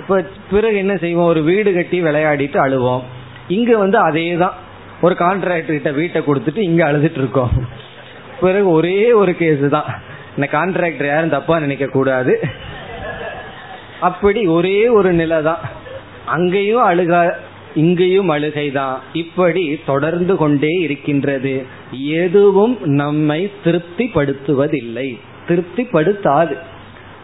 [0.00, 0.18] இப்ப
[0.52, 1.30] பிறகு என்ன செய்வோம்?
[1.32, 3.02] ஒரு வீடு கட்டி விளையாடிட்டு அழுவோம்.
[3.56, 4.54] இங்க வந்து அதே தான்
[5.06, 7.52] ஒரு கான்ட்ராக்டர் கிட்ட வீட்டை கொடுத்துட்டு இங்க அழுதுட்டு இருக்கோம்.
[8.44, 9.88] பிறகு ஒரே ஒரு கேஸ் தான்.
[10.36, 12.34] இந்த கான்ட்ராக்டர் யாரும் தப்பா நினைக்க கூடாது.
[14.08, 15.60] அப்படி ஒரே ஒரு நிலை தான்
[16.36, 17.12] அங்கேயும் அழுக
[17.74, 18.96] இங்கேயும் அழுகைதான்.
[19.12, 21.64] இப்படி தொடர்ந்து கொண்டே இருக்கின்றது.
[21.90, 25.18] எதுவும் நம்மை திருப்திப்படுத்துவதில்லை.
[25.48, 26.56] திருப்திப்படுத்தாது.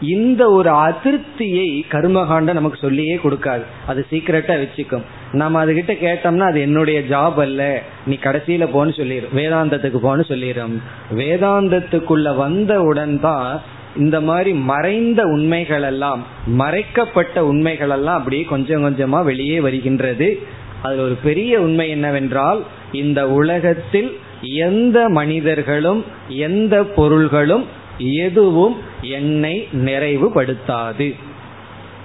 [0.00, 3.62] இந்த ஒரு அதிருப்தியை கர்மகாண்டம் நமக்கு சொல்லியே கொடுக்காது.
[3.86, 5.02] அது சீக்கிரட்டா வச்சுக்கும்.
[5.32, 7.82] நம்ம அதுகிட்ட கேட்டோம்னா அது என்னுடைய ஜாப் அல்ல.
[8.06, 10.82] நீ கடைசியில போன்னு சொல்லிடும் வேதாந்தத்துக்கு போன்னு சொல்லிடும்
[11.16, 13.62] வேதாந்தத்துக்குள்ள வந்தவுடன் தான்
[13.96, 20.42] இந்த மாதிரி மறைந்த உண்மைகள் எல்லாம் மறைக்கப்பட்ட உண்மைகள் எல்லாம் அப்படியே கொஞ்சம் கொஞ்சமா வெளியே வருகின்றது.
[20.82, 27.64] அதில் ஒரு பெரிய உண்மை என்னவென்றால் இந்த உலகத்தில் எந்த மனிதர்களும் எந்த பொருள்களும்
[27.98, 31.14] எதுவும் என்னை நிறைவுபடுத்தாது.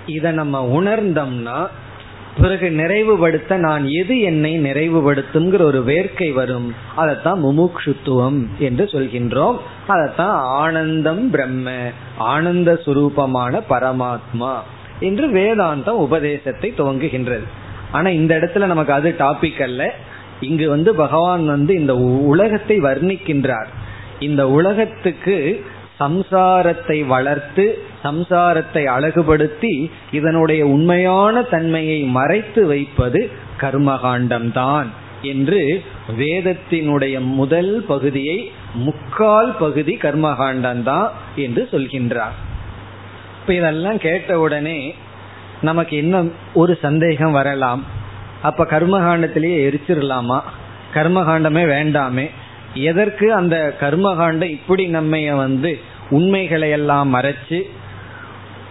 [0.06, 1.68] இதை நம்ம உணர்ந்தோம்னா
[2.42, 6.74] பிறகு நிறைவுபடுத்த நான் எது என்னை நிறைவுபடுத்துங்கிற ஒரு வேர்க்கை வரும்.
[6.96, 9.58] அதைத்தான் முமுக்ஷுத்துவம் என்று சொல்கின்றோம்.
[9.88, 11.72] அதைத்தான் ஆனந்தம் பிரம்ம
[12.18, 14.54] ஆனந்த சுரூபமான பரமாத்மா
[15.00, 17.44] என்று வேதாந்தம் உபதேசத்தை துவங்குகின்றது.
[17.92, 19.94] ஆனா இந்த இடத்துல நமக்கு அது டாபிக் அல்ல.
[20.40, 23.68] இங்கு வந்து பகவான் வந்து இந்த உலகத்தை வர்ணிக்கின்றார்.
[24.20, 25.66] இந்த உலகத்துக்கு
[26.00, 27.66] சம்சாரத்தை வளர்த்து
[28.04, 34.86] சம்சாரத்தை அழகுபடுத்தி இதனுடைய உண்மையான தன்மையை மறைத்து வைப்பது கர்மகாண்டம்தான்
[35.22, 35.84] என்று
[36.18, 42.36] வேதத்தினுடைய முதல் பகுதியை முக்கால் பகுதி கர்மகாண்டம்தான் என்று சொல்கின்றார்.
[43.40, 44.96] இப்ப இதெல்லாம் கேட்ட உடனே
[45.62, 46.24] நமக்கு என்ன
[46.54, 47.84] ஒரு சந்தேகம் வரலாம்.
[48.42, 50.40] அப்ப கர்மகாண்டத்திலேயே எரிச்சிடலாமா
[50.94, 52.30] கர்மகாண்டமே வேண்டாமே.
[52.76, 57.62] எதற்கு அந்த கர்மகாண்டம் இப்படி நம்மைய வந்து உண்மைகளை எல்லாம் மறைச்சு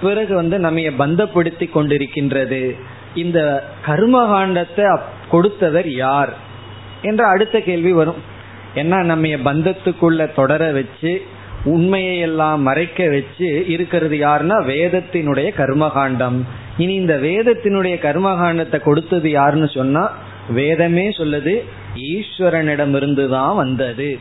[0.00, 2.76] பிறகு வந்து நம்ம பந்தப்படுத்தி கொண்டிருக்கின்றது?
[3.14, 4.98] இந்த கர்மகாண்டத்தை
[5.30, 6.32] கொடுத்தவர் யார்?
[7.02, 8.16] என்ற அடுத்த கேள்வி வரும்.
[8.74, 11.22] ஏன்னா நம்ம பந்தத்துக்குள்ள தொடர வச்சு
[11.64, 16.40] உண்மையை எல்லாம் மறைக்க வச்சு இருக்கிறது யாருன்னா வேதத்தினுடைய கர்மகாண்டம்.
[16.78, 20.12] இனி இந்த வேதத்தினுடைய கர்மகாண்டத்தை கொடுத்தது யாருன்னு சொன்னா
[20.48, 21.64] வேதமே சொல்லுது
[21.94, 24.18] ஈஸ்வரனிடமிருந்து தான் வந்தது.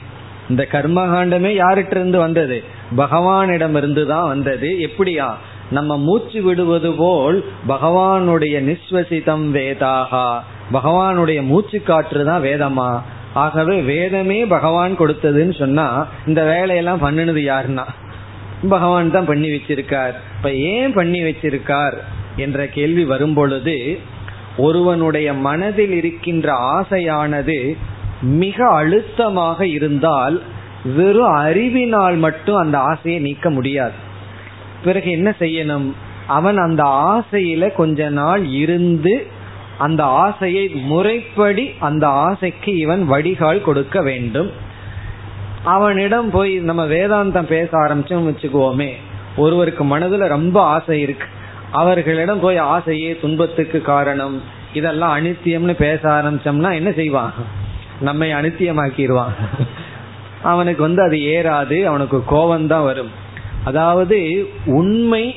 [0.50, 2.64] இந்த கர்மகாண்டமே யார்கிட்ட இருந்து வந்தது?
[2.98, 4.68] பகவானிடம் இருந்து தான் வந்தது.
[4.68, 5.34] எப்படியா?
[5.70, 10.40] நம்ம மூச்சு விடுவது போல் பகவானுடைய நிஸ்வசிதம் வேதாகா.
[10.74, 13.02] பகவானுடைய மூச்சு காற்று தான் வேதமா?
[13.34, 17.86] ஆகவே வேதமே பகவான் கொடுத்ததுன்னு சொன்னா இந்த வேலையெல்லாம் பண்ணினது யாருன்னா?
[18.70, 20.14] பகவான் தான் பண்ணி வச்சிருக்கார்.
[20.38, 21.98] இப்ப ஏன் பண்ணி வச்சிருக்கார்?
[22.36, 24.00] என்ற கேள்வி வரும் பொழுது
[24.58, 27.78] ஒருவனுடைய மனதில் இருக்கின்ற ஆசையானது
[28.22, 30.42] மிக அழுத்தமாக இருந்தால்
[30.96, 33.92] வெறும் அறிவினால் மட்டும் அந்த ஆசையை நீக்க முடியாது.
[34.84, 35.92] பிறகு என்ன செய்யணும்?
[36.28, 39.28] அவன் அந்த ஆசையில கொஞ்ச நாள் இருந்து
[39.78, 44.52] அந்த ஆசையை முறைப்படி அந்த ஆசைக்கு இவன் வடிகால் கொடுக்க வேண்டும்.
[45.64, 48.92] அவனிடம் போய் நம்ம வேதாந்தம் பேச ஆரம்பிச்சோம் வச்சுக்குவோமே
[49.36, 51.26] ஒருவருக்கு மனதுல ரொம்ப ஆசை இருக்கு.
[51.74, 54.42] அவர்களிடம் போய் ஆசையே துன்பத்துக்கு காரணம்
[54.74, 57.34] இதெல்லாம் அனித்தியம்னு பேச ஆரம்பிச்சோம்னா என்ன செய்வான்
[58.00, 59.34] நம்மை அனித்தியமாக்கிடுவான்
[60.44, 63.12] அவனுக்கு வந்து அது ஏறாது அவனுக்கு கோபம்தான் வரும்.
[63.64, 65.36] அதாவது உண்மை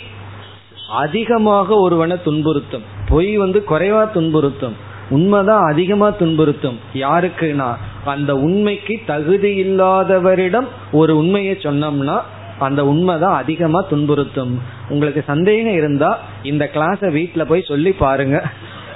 [0.91, 2.87] அதிகமாக ஒருவனை துன்புறுத்தும்.
[3.09, 4.77] பொய் வந்து குறைவா துன்புறுத்தும்.
[5.11, 6.79] உண்மைதான் அதிகமா துன்புறுத்தும்.
[6.95, 7.75] யாருக்குன்னா
[8.05, 12.21] அந்த உண்மைக்கு தகுதி இல்லாதவரிடம் ஒரு உண்மையை சொன்னோம்னா
[12.59, 14.59] அந்த உண்மைதான் அதிகமா துன்புறுத்தும்.
[14.89, 18.43] உங்களுக்கு சந்தேகம் இருந்தா இந்த கிளாஸ வீட்டுல போய் சொல்லி பாருங்க.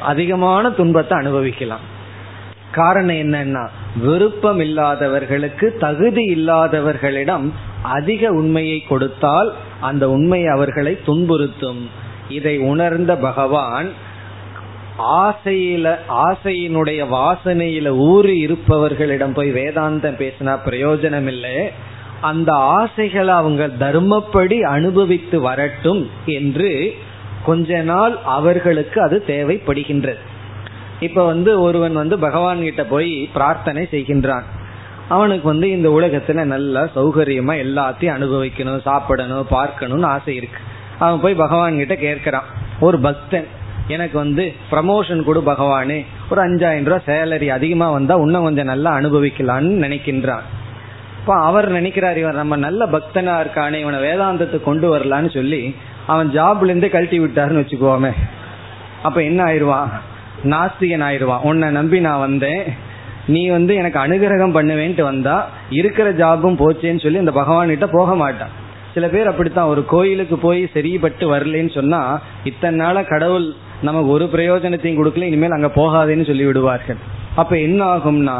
[0.00, 1.98] அதிகமான துன்பத்தை அனுபவிக்கலாம்.
[2.72, 3.68] காரணம் என்னன்னா
[4.02, 7.50] விருப்பம் இல்லாதவர்களுக்கு தகுதி இல்லாதவர்களிடம்
[7.82, 11.80] அதிக உண்மையை கொடுத்தால் அந்த உண்மை அவர்களை துன்புறுத்தும்.
[12.28, 13.88] இதை உணர்ந்த பகவான்
[14.98, 21.70] ஆசையில ஆசையினுடைய வாசனையில ஊறி இருப்பவர்களிடம் போய் வேதாந்தம் பேசினா பிரயோஜனம் இல்லை
[22.20, 26.94] அந்த ஆசைகளை அவங்க தர்மப்படி அனுபவித்து வரட்டும் என்று
[27.44, 30.18] கொஞ்ச நாள் அவர்களுக்கு அது தேவைப்படுகின்றது.
[31.00, 34.42] இப்ப வந்து ஒருவன் வந்து பகவான் கிட்ட போய் பிரார்த்தனை செய்கின்றான்.
[35.08, 40.58] அவனுக்கு வந்து இந்த உலகத்துல நல்லா சௌகரியமா எல்லாத்தையும் அனுபவிக்கணும் சாப்பிடணும் பார்க்கணும்னு ஆசை இருக்கு.
[40.98, 42.48] அவன் போய் பகவான் கிட்ட கேட்கிறான்.
[42.80, 43.46] ஒரு பக்தன்
[43.88, 46.06] எனக்கு வந்து ப்ரமோஷன் கொடு பகவானே.
[46.30, 50.42] ஒரு அஞ்சாயிரம் ரூபாய் சேலரி அதிகமாக வந்தால் இன்னும் கொஞ்சம் நல்லா அனுபவிக்கலான்னு நினைக்கின்றான்.
[51.48, 55.62] அவர் நினைக்கிறார் இவன் நம்ம நல்ல பக்தனா இருக்கானே இவனை வேதாந்தத்தை கொண்டு வரலான்னு சொல்லி
[56.06, 58.12] அவன் ஜாப்ல இருந்தே கழட்டி விட்டாருன்னு வச்சுக்கோமே.
[59.02, 59.90] அப்ப என்ன ஆயிடுவான்
[60.52, 62.62] நாஸ்திகன் ஆயிடுவான் உன்னை நம்பி நான் வந்தேன்.
[63.34, 65.36] நீ வந்து எனக்கு அனுகிரகம் பண்ணுவேன்ட்டு வந்தா
[65.80, 68.54] இருக்கிற ஜாபும் போச்சேன்னு சொல்லி இந்த பகவான்கிட்ட போக மாட்டான்.
[68.94, 72.00] சில பேர் அப்படித்தான் ஒரு கோயிலுக்கு போய் சரிப்பட்டு வரலன்னு சொன்னா
[72.50, 73.46] இத்தனை நாள கடவுள்
[73.88, 76.98] நமக்கு ஒரு பிரயோஜனத்தையும் கொடுக்கல இனிமேல் அங்க போகாதேன்னு சொல்லி விடுவார்கள்.
[77.34, 78.36] அப்ப என்ன ஆகும்னா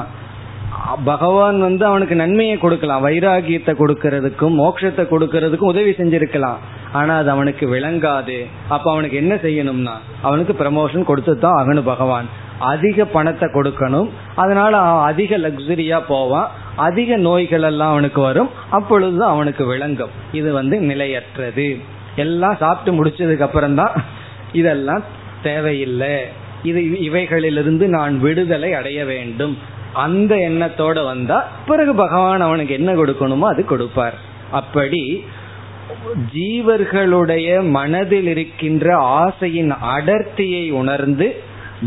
[0.97, 3.07] பகவான் வந்து அவனுக்கு நன்மையை கொடுக்கலாம்.
[3.07, 6.57] வைராகியத்தை கொடுக்கறதுக்கும் மோட்சத்தை கொடுக்கறதுக்கும் உதவி செஞ்சிருக்கலாம்.
[6.93, 8.47] ஆனா அது அவனுக்கு விளங்காது.
[8.69, 12.29] அப்ப அவனுக்கு என்ன செய்யணும்னா அவனுக்கு ப்ரமோஷன் கொடுத்து தான் ஆகணும் பகவான்.
[12.59, 14.09] அதிக பணத்தை கொடுக்கணும்.
[14.35, 16.49] அதனால அவன் அதிக லக்ஸரியா போவான்.
[16.77, 18.51] அதிக நோய்கள் எல்லாம் அவனுக்கு வரும்.
[18.71, 20.11] அப்பொழுது அவனுக்கு விளங்கும்.
[20.33, 21.79] இது வந்து நிலையற்றது.
[22.17, 23.93] எல்லாம் சாப்பிட்டு முடிச்சதுக்கு அப்புறம் தான்
[24.53, 25.03] இதெல்லாம்
[25.43, 26.21] தேவையில்லை.
[26.63, 29.59] இது இவைகளிலிருந்து நான் விடுதலை அடைய வேண்டும்.
[29.93, 34.17] அந்த எண்ணத்தோட வந்தா பிறகு பகவான் அவனுக்கு என்ன கொடுக்கணுமோ அது கொடுப்பார்.
[34.51, 35.25] அப்படி
[36.35, 41.29] ஜீவர்களுடைய மனதில் இருக்கின்ற ஆசையின் அடர்த்தியை உணர்ந்து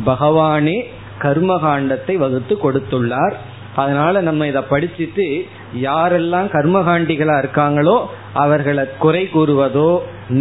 [0.06, 0.78] பகவானே
[1.24, 3.36] கர்மகாண்டத்தை வகுத்து கொடுத்துள்ளார்.
[3.76, 5.26] அதனால நம்ம இதை படிச்சுட்டு
[5.74, 7.96] யாரெல்லாம் கர்மகாண்டிகளா இருக்காங்களோ
[8.44, 9.92] அவர்களை குறை கூறுவதோ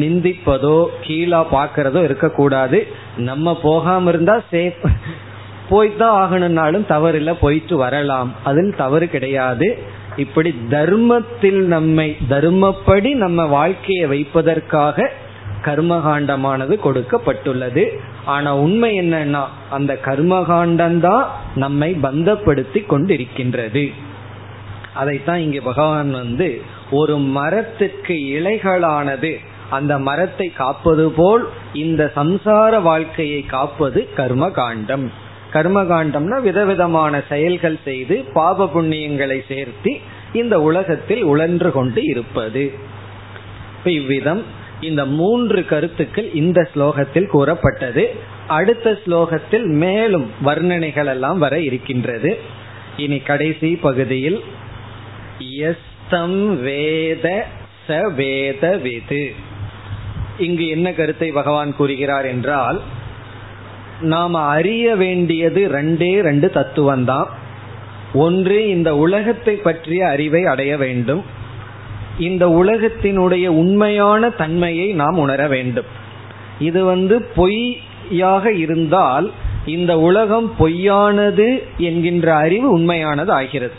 [0.01, 2.81] நிந்திப்பதோ கீழா பாக்குறதோ இருக்கக்கூடாது.
[3.17, 4.83] நம்ம போகாம இருந்தா சேஃப்
[5.71, 8.33] போய்தான் ஆகணும்னாலும் தவறில்ல போயிட்டு வரலாம்.
[8.45, 9.79] அதில் தவறு கிடையாது.
[10.17, 15.11] இப்படி தர்மத்தில் நம்மை தர்மப்படி நம்ம வாழ்க்கையை வைப்பதற்காக
[15.63, 17.99] கர்மகாண்டமானது கொடுக்கப்பட்டுள்ளது.
[18.25, 23.93] ஆனா உண்மை என்னன்னா அந்த கர்மகாண்டம்தான் நம்மை பந்தப்படுத்தி கொண்டிருக்கின்றது.
[24.95, 29.37] அதைத்தான் இங்க பகவான் வந்து ஒரு மரத்துக்கு இலைகளானது
[29.71, 34.51] அந்த மரத்தை காப்பது போல் இந்த சம்சார வாழ்க்கையை காப்பது கர்ம
[35.53, 39.93] கர்மகாண்டம்னா கர்ம விதவிதமான செயல்கள் செய்து பாப புண்ணியங்களை சேர்த்தி
[40.33, 42.73] இந்த உலகத்தில் உழன்று கொண்டு இருப்பது.
[43.85, 44.43] இவ்விதம்
[44.81, 48.15] இந்த மூன்று கருத்துக்கள் இந்த ஸ்லோகத்தில் கூறப்பட்டது.
[48.47, 52.39] அடுத்த ஸ்லோகத்தில் மேலும் வர்ணனைகள் எல்லாம் வர இருக்கின்றது.
[52.97, 54.41] இனி கடைசி பகுதியில்
[55.39, 57.47] எஸ்தம் வேத
[57.89, 59.33] ச வேத விது
[60.39, 62.81] இங்கு என்ன கருத்தை பகவான் கூறுகிறார் என்றால்
[64.03, 67.29] நாம் அறிய வேண்டியது ரெண்டே ரெண்டு தத்துவம் தான்
[68.15, 71.23] ஒன்று இந்த உலகத்தை பற்றிய அறிவை அடைய வேண்டும்.
[72.19, 75.87] இந்த உலகத்தினுடைய உண்மையான தன்மையை நாம் உணர வேண்டும்.
[76.59, 79.31] இது வந்து பொய்யாக இருந்தால்
[79.67, 83.75] இந்த உலகம் பொய்யானது என்கின்ற அறிவு உண்மையானது ஆகிறது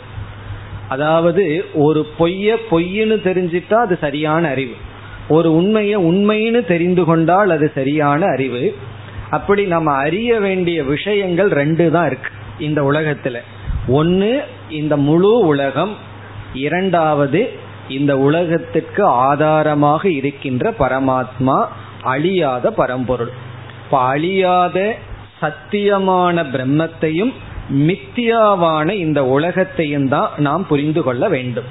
[0.88, 4.74] அதாவது ஒரு பொய்ய பொய்ன்னு தெரிஞ்சிட்டா அது சரியான அறிவு.
[5.28, 8.74] ஒரு உண்மையை உண்மைன்னு தெரிந்து கொண்டால் அது சரியான அறிவு.
[9.34, 13.36] அப்படி நம்ம அறிய வேண்டிய விஷயங்கள் ரெண்டு தான் இருக்கு இந்த உலகத்துல.
[13.88, 14.30] ஒன்னு
[14.70, 15.94] இந்த முழு உலகம்.
[16.54, 17.40] இரண்டாவது
[17.88, 21.56] இந்த உலகத்திற்கு ஆதாரமாக இருக்கின்ற பரமாத்மா
[22.02, 23.32] அழியாத பரம்பொருள்.
[23.84, 24.78] இப்ப அழியாத
[25.42, 27.32] சத்தியமான பிரம்மத்தையும்
[27.80, 31.68] மித்தியாவான இந்த உலகத்தையும் தான் நாம் புரிந்து கொள்ள வேண்டும்.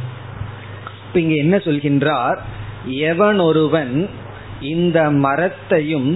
[1.08, 2.38] இப்ப இங்க என்ன சொல்கின்றார்?
[2.86, 3.94] எவன் ஒருவன்
[4.62, 6.12] இந்த மரத்தையும்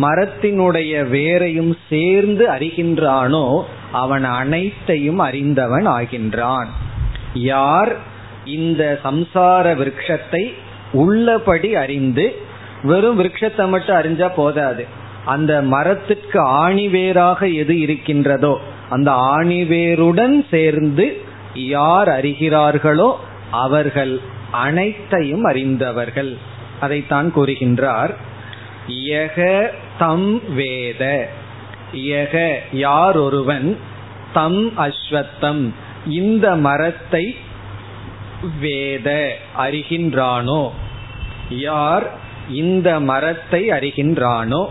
[0.00, 3.62] மரத்தினுடைய வேரையும் சேர்ந்து அறிகின்றானோ
[3.92, 6.70] அவன் அனைத்தையும் அறிந்தவன் ஆகின்றான்.
[7.34, 7.92] யார்
[8.44, 10.52] இந்த சம்சார விரக்ஷத்தை
[10.92, 12.36] உள்ளபடி அறிந்து
[12.82, 14.84] வெறும் விரக்ஷத்தை மட்டும் அறிஞ்சா போதாது.
[15.24, 21.20] அந்த மரத்துக்கு ஆணிவேராக எது இருக்கின்றதோ அந்த ஆணிவேருடன் சேர்ந்து
[21.54, 23.10] யார் அறிகிறார்களோ
[23.50, 24.20] அவர்கள்
[24.50, 26.36] அனைத்தையும் அறிந்தவர்கள்.
[26.80, 28.12] அதைத்தான் கூறுகின்றார்.
[28.88, 29.68] யக
[29.98, 31.28] தம் வேத.
[31.92, 33.78] யக யார் ஒருவன்
[34.32, 35.74] தம் அஸ்வத்தம்.
[36.06, 37.36] இந்த மரத்தை
[38.60, 40.70] வேத அறிகின்றானோ?
[41.50, 42.10] யார்
[42.50, 44.66] இந்த மரத்தை அறிகின்றானோ?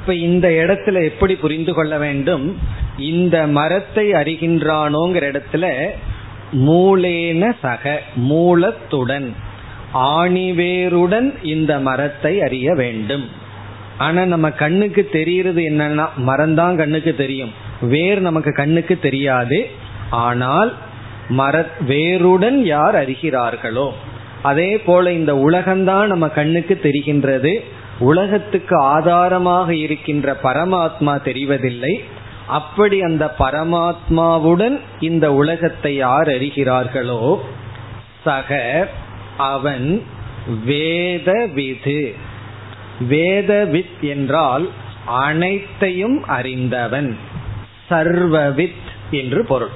[0.00, 2.58] இப்ப இந்த இடத்துல எப்படி புரிந்து கொள்ள வேண்டும்?
[2.98, 5.90] இந்த மரத்தை அறிகின்றானோங்கிற இடத்துல
[6.52, 9.32] மூலேன சக மூலத்துடன்.
[9.94, 13.26] ஆணிவேருடன் இந்த மரத்தை அறிய வேண்டும்.
[13.98, 17.52] ஆனா நம்ம கண்ணுக்கு தெரியறது என்னன்னா மரம்தான் கண்ணுக்கு தெரியும்.
[17.92, 19.58] வேர் நமக்கு கண்ணுக்கு தெரியாது.
[20.10, 20.72] ஆனால்
[21.28, 21.54] மர
[21.86, 23.86] வேருடன் யார் அறிகிறார்களோ
[24.42, 27.52] அதே போல இந்த உலகம்தான் நம்ம கண்ணுக்கு தெரிகின்றது.
[27.98, 31.94] உலகத்துக்கு ஆதாரமாக இருக்கின்ற பரமாத்மா தெரிவதில்லை.
[32.46, 37.22] அப்படி அந்த பரமாத்மாவுடன் இந்த உலகத்தை யார் அறிகிறார்களோ
[38.24, 38.58] சக
[39.36, 40.02] அவன்
[40.64, 42.14] வேத விது
[43.08, 44.70] வேதவித் என்றால்
[45.06, 47.18] அனைத்தையும் அறிந்தவன்.
[47.90, 49.68] சர்வவித் என்று பொருள்.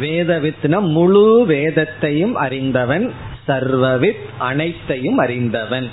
[0.00, 3.12] வேதவித்னா முழு வேதத்தையும் அறிந்தவன்
[3.48, 5.90] சர்வவித் அனைத்தையும் அறிந்தவன்.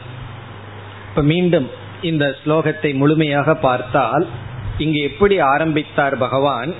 [1.10, 1.70] இப்ப மீண்டும்
[2.02, 4.28] இந்த ஸ்லோகத்தை முழுமையாக பார்த்தால்
[4.78, 6.74] இங்கு எப்படி ஆரம்பித்தார் பகவான்?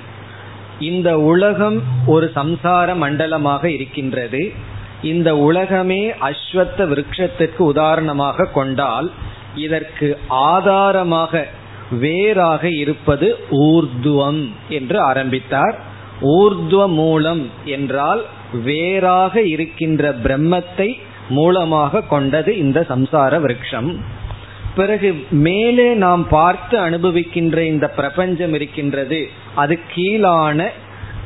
[0.80, 4.54] இந்த உலகம் ஒரு சம்சார மண்டலமாக இருக்கின்றது.
[5.02, 9.12] இந்த உலகமே அஸ்வத்த விருட்சத்திற்கு உதாரணமாக கொண்டால்
[9.56, 11.48] இதற்கு ஆதாரமாக
[11.92, 15.76] வேறாக இருப்பது ஊர்துவம் என்று ஆரம்பித்தார்.
[16.22, 18.26] ஊர்துவ மூலம் என்றால்
[18.64, 23.98] வேறாக இருக்கின்ற பிரம்மத்தை மூலமாக கொண்டது இந்த சம்சார விரக்ஷம்
[24.76, 30.70] பிறகு மேலே நாம் பார்த்து அனுபவிக்கின்ற இந்த பிரபஞ்சம் இருக்கின்றது அது கீழான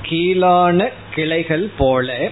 [0.04, 2.30] கீழான கிளைகள் போல.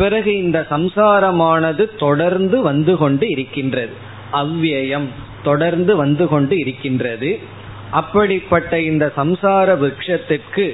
[0.00, 3.94] பிறகு இந்த சம்சாரமானது தொடர்ந்து வந்து கொண்டு இருக்கின்றது.
[4.32, 5.08] அவ்வியம்
[5.42, 7.30] தொடர்ந்து வந்து கொண்டு இருக்கின்றது.
[7.90, 10.66] அப்படிப்பட்ட இந்த சம்சார விரக்ஷத்திற்கு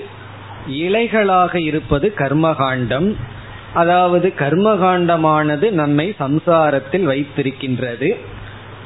[0.83, 3.09] இலைகளாக இருப்பது கர்மகாண்டம்.
[3.75, 8.11] அதாவது கர்மகாண்டமானது நம்மை சம்சாரத்தில் வைத்திருக்கின்றது.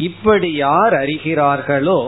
[0.09, 2.01] இப்படி யார் அறிகிறார்களோ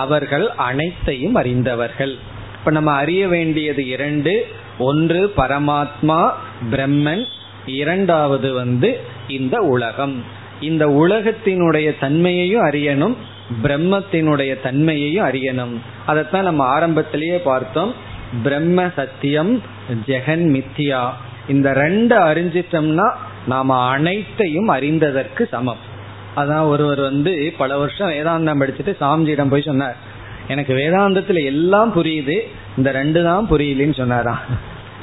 [0.00, 2.14] அவர்கள் அனைத்தையும் அறிந்தவர்கள்.
[2.58, 4.34] இப்ப நம்ம அறிய வேண்டியது இரண்டு
[4.78, 6.20] ஒன்று பரமாத்மா
[6.70, 7.24] பிரம்மன்
[7.66, 10.24] இரண்டாவது வந்து இந்த உலகம்.
[10.60, 13.16] இந்த உலகத்தினுடைய தன்மையையும் அறியணும்
[13.62, 15.76] பிரம்மத்தினுடைய தன்மையையும் அறியணும்.
[16.06, 17.94] அதைத்தான் நம்ம ஆரம்பத்திலேயே பார்த்தோம்.
[18.42, 19.62] பிரம்ம சத்தியம்
[20.06, 21.10] ஜெகன் மித்தியா.
[21.48, 23.12] இந்த ரெண்டு அறிஞ்சிட்டோம்னா
[23.46, 25.90] நாம அனைத்தையும் அறிந்ததற்கு சமம்.
[26.36, 29.96] அதான் ஒருவர் வந்து பல வருஷம் வேதாந்தம் படிச்சுட்டு சாமிஜியிடம் போய் சொன்னார்.
[30.48, 32.40] எனக்கு வேதாந்தத்துல எல்லாம் புரியுது
[32.76, 34.40] இந்த ரெண்டு தான் புரியலன்னு சொன்னாராம்.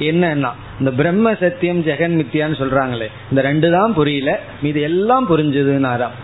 [0.00, 6.16] என்னன்னா இந்த பிரம்ம சத்தியம் ஜெகன் மித்தியான்னு சொல்றாங்களே இந்த ரெண்டு தான் புரியல மீது எல்லாம் புரிஞ்சுதுன்னாராம்.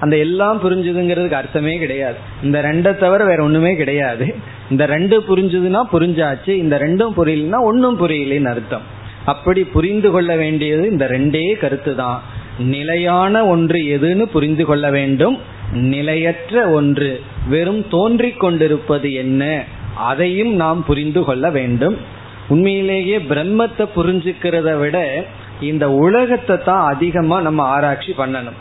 [0.00, 2.16] அந்த எல்லாம் புரிஞ்சுதுங்கிறதுக்கு அர்த்தமே கிடையாது.
[2.42, 4.34] இந்த ரெண்டை தவிர வேற ஒண்ணுமே கிடையாது.
[4.70, 8.82] இந்த ரெண்டு புரிஞ்சுதுன்னா புரிஞ்சாச்சு இந்த ரெண்டும் புரியலன்னா ஒன்னும் புரியலன்னு அர்த்தம்.
[9.24, 12.22] அப்படி புரிந்து கொள்ள வேண்டியது இந்த ரெண்டே கருத்து தான்.
[12.58, 15.38] நிலையான ஒன்று எதுன்னு புரிந்து கொள்ள வேண்டும்.
[15.72, 19.64] நிலையற்ற ஒன்று வெறும் தோன்றிக் கொண்டிருப்பது என்ன
[19.94, 21.98] அதையும் நாம் புரிந்து கொள்ள வேண்டும்.
[22.48, 25.24] உண்மையிலேயே பிரம்மத்தை புரிஞ்சுக்கிறத விட
[25.60, 28.58] இந்த உலகத்தை தான் அதிகமா நம்ம ஆராய்ச்சி பண்ணணும்.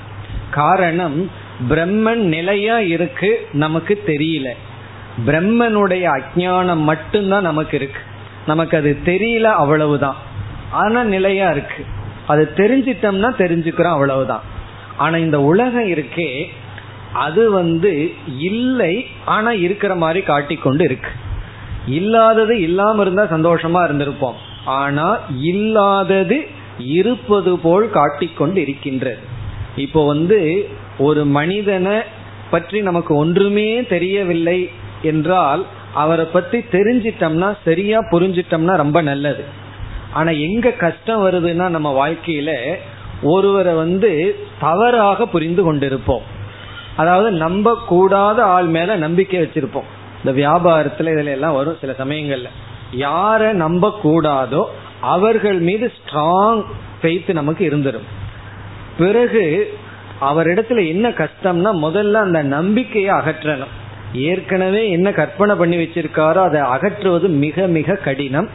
[0.51, 1.31] காரணம்
[1.69, 4.49] பிரம்மன் நிலையா இருக்கு நமக்கு தெரியல.
[5.25, 7.99] பிரம்மனுடைய அஜானம் மட்டும்தான் நமக்கு இருக்கு.
[8.47, 10.15] நமக்கு அது தெரியல அவ்வளவுதான்.
[10.71, 11.85] ஆனா நிலையா இருக்கு.
[12.27, 14.41] அது தெரிஞ்சிட்டோம்னா தெரிஞ்சுக்கிறோம் அவ்வளவுதான்.
[14.97, 16.45] ஆனா இந்த உலகம் இருக்கே
[17.13, 21.09] அது வந்து இல்லை ஆனா இருக்கிற மாதிரி காட்டிக்கொண்டு இருக்கு.
[21.87, 24.37] இல்லாதது இல்லாம இருந்தா சந்தோஷமா இருந்திருப்போம்.
[24.65, 25.07] ஆனா
[25.41, 26.37] இல்லாதது
[26.79, 29.17] இருப்பது போல் காட்டிக்கொண்டு இருக்கின்றது
[29.75, 31.95] இப்போ வந்து ஒரு மனிதனை
[32.49, 34.69] பற்றி நமக்கு ஒன்றுமே தெரியவில்லை
[35.01, 39.43] என்றால் அவரை பத்தி தெரிஞ்சிட்டோம்னா சரியா புரிஞ்சிட்டோம்னா ரொம்ப நல்லது.
[40.13, 42.51] ஆனா எங்க கஷ்டம் வருதுன்னா நம்ம வாழ்க்கையில
[43.21, 46.25] ஒருவரை வந்து தவறாக புரிந்து கொண்டிருப்போம்.
[46.95, 49.87] அதாவது நம்ப கூடாத ஆள் மேல நம்பிக்கை வச்சிருப்போம்.
[50.23, 52.45] இந்த வியாபாரத்துல இதுல எல்லாம் வரும் சில சமயங்கள்ல.
[52.97, 54.65] யார நம்ப கூடாதோ
[55.01, 56.63] அவர்கள் மீது ஸ்ட்ராங்
[57.01, 58.07] ஃபெய்த் நமக்கு இருந்துடும்
[58.97, 59.73] பிறகு
[60.21, 63.73] அவரிடத்துல என்ன கஷ்டம்னா முதல்ல அந்த நம்பிக்கையை அகற்றணும்.
[64.13, 68.49] ஏற்கனவே என்ன கற்பனை பண்ணி வச்சிருக்காரோ அதை அகற்றுவது மிக மிக கடினம்.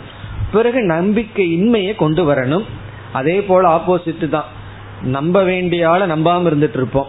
[0.53, 2.65] பிறகு நம்பிக்கை இன்மையை கொண்டு வரணும்.
[3.13, 4.45] அதே போல ஆப்போசிட் தான்.
[5.03, 7.07] நம்ப வேண்டிய ஆளை நம்பாம இருந்துட்டு இருப்போம்.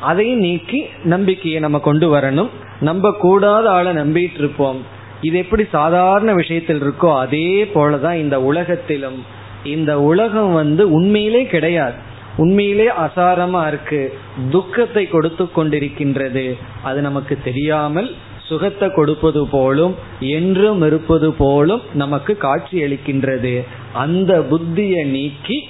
[0.00, 2.48] அதையும் நீக்கி நம்பிக்கையை நம்ம கொண்டு வரணும்.
[2.82, 9.24] நம்ப கூடாத ஆளை நம்பிட்டு இருப்போம் இது எப்படி சாதாரண விஷயத்தில் இருக்கோ அதே போலதான் இந்த உலகத்திலும்.
[9.64, 11.94] இந்த உலகம் வந்து உண்மையிலே கிடையாது.
[12.36, 14.18] உண்மையிலே அசாரமா இருக்கு.
[14.50, 16.58] துக்கத்தை கொடுத்து கொண்டிருக்கின்றது.
[16.82, 23.64] அது நமக்கு தெரியாமல் சுகத்தை கொடுப்பது போலும் என்றும் இருப்பது போலும் நமக்கு காட்சி அளிக்கின்றது.
[23.92, 25.68] அந்த புத்தியை நீக்கி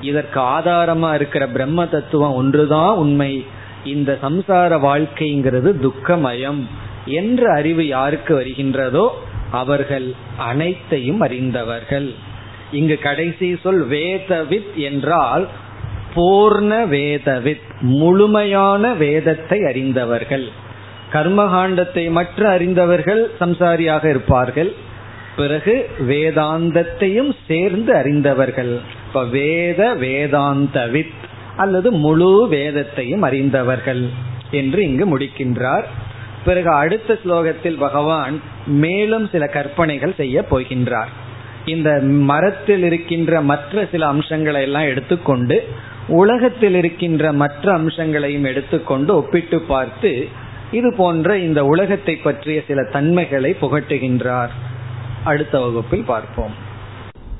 [0.00, 3.44] இதற்கு ஆதாரமா இருக்கிற பிரம்ம தத்துவம் ஒன்றுதான் உண்மை.
[3.84, 6.62] இந்த சம்சார வாழ்க்கைங்கிறது துக்கமயம்
[7.04, 9.08] என்ற அறிவு யாருக்கு வருகின்றதோ
[9.50, 12.14] அவர்கள் அனைத்தையும் அறிந்தவர்கள்.
[12.72, 15.48] இங்கு கடைசி சொல் வேதவித் என்றால்
[16.14, 20.48] பூர்ண வேதவித் முழுமையான வேதத்தை அறிந்தவர்கள்.
[21.12, 24.72] கர்மகாண்டத்தை மற்ற அறிந்தவர்கள் சம்சாரியாக இருப்பார்கள்.
[25.36, 28.80] பிறகு வேதாந்தத்தையும் சேர்ந்து அறிந்தவர்கள்.
[29.06, 31.12] இப்ப வேத வேதாந்தவித்.
[31.58, 34.02] அல்லது முழு வேதத்தையும் அறிந்தவர்கள்
[34.50, 35.86] என்று இங்கு முடிக்கின்றார்.
[36.44, 38.36] பிறகு அடுத்த ஸ்லோகத்தில் பகவான்
[38.66, 41.12] மேலும் சில கற்பனைகள் செய்ய போகின்றார்.
[41.64, 41.90] இந்த
[42.32, 45.56] மரத்தில் இருக்கின்ற மற்ற சில அம்சங்களை எல்லாம் எடுத்துக்கொண்டு
[46.08, 50.12] உலகத்தில் இருக்கின்ற மற்ற அம்சங்களையும் எடுத்துக்கொண்டு ஒப்பிட்டு பார்த்து
[50.72, 54.54] இது போன்ற இந்த உலகத்தை பற்றிய சில தன்மைகளை புகட்டுகின்றார்.
[55.24, 56.54] அடுத்த வகுப்பில் பார்ப்போம்.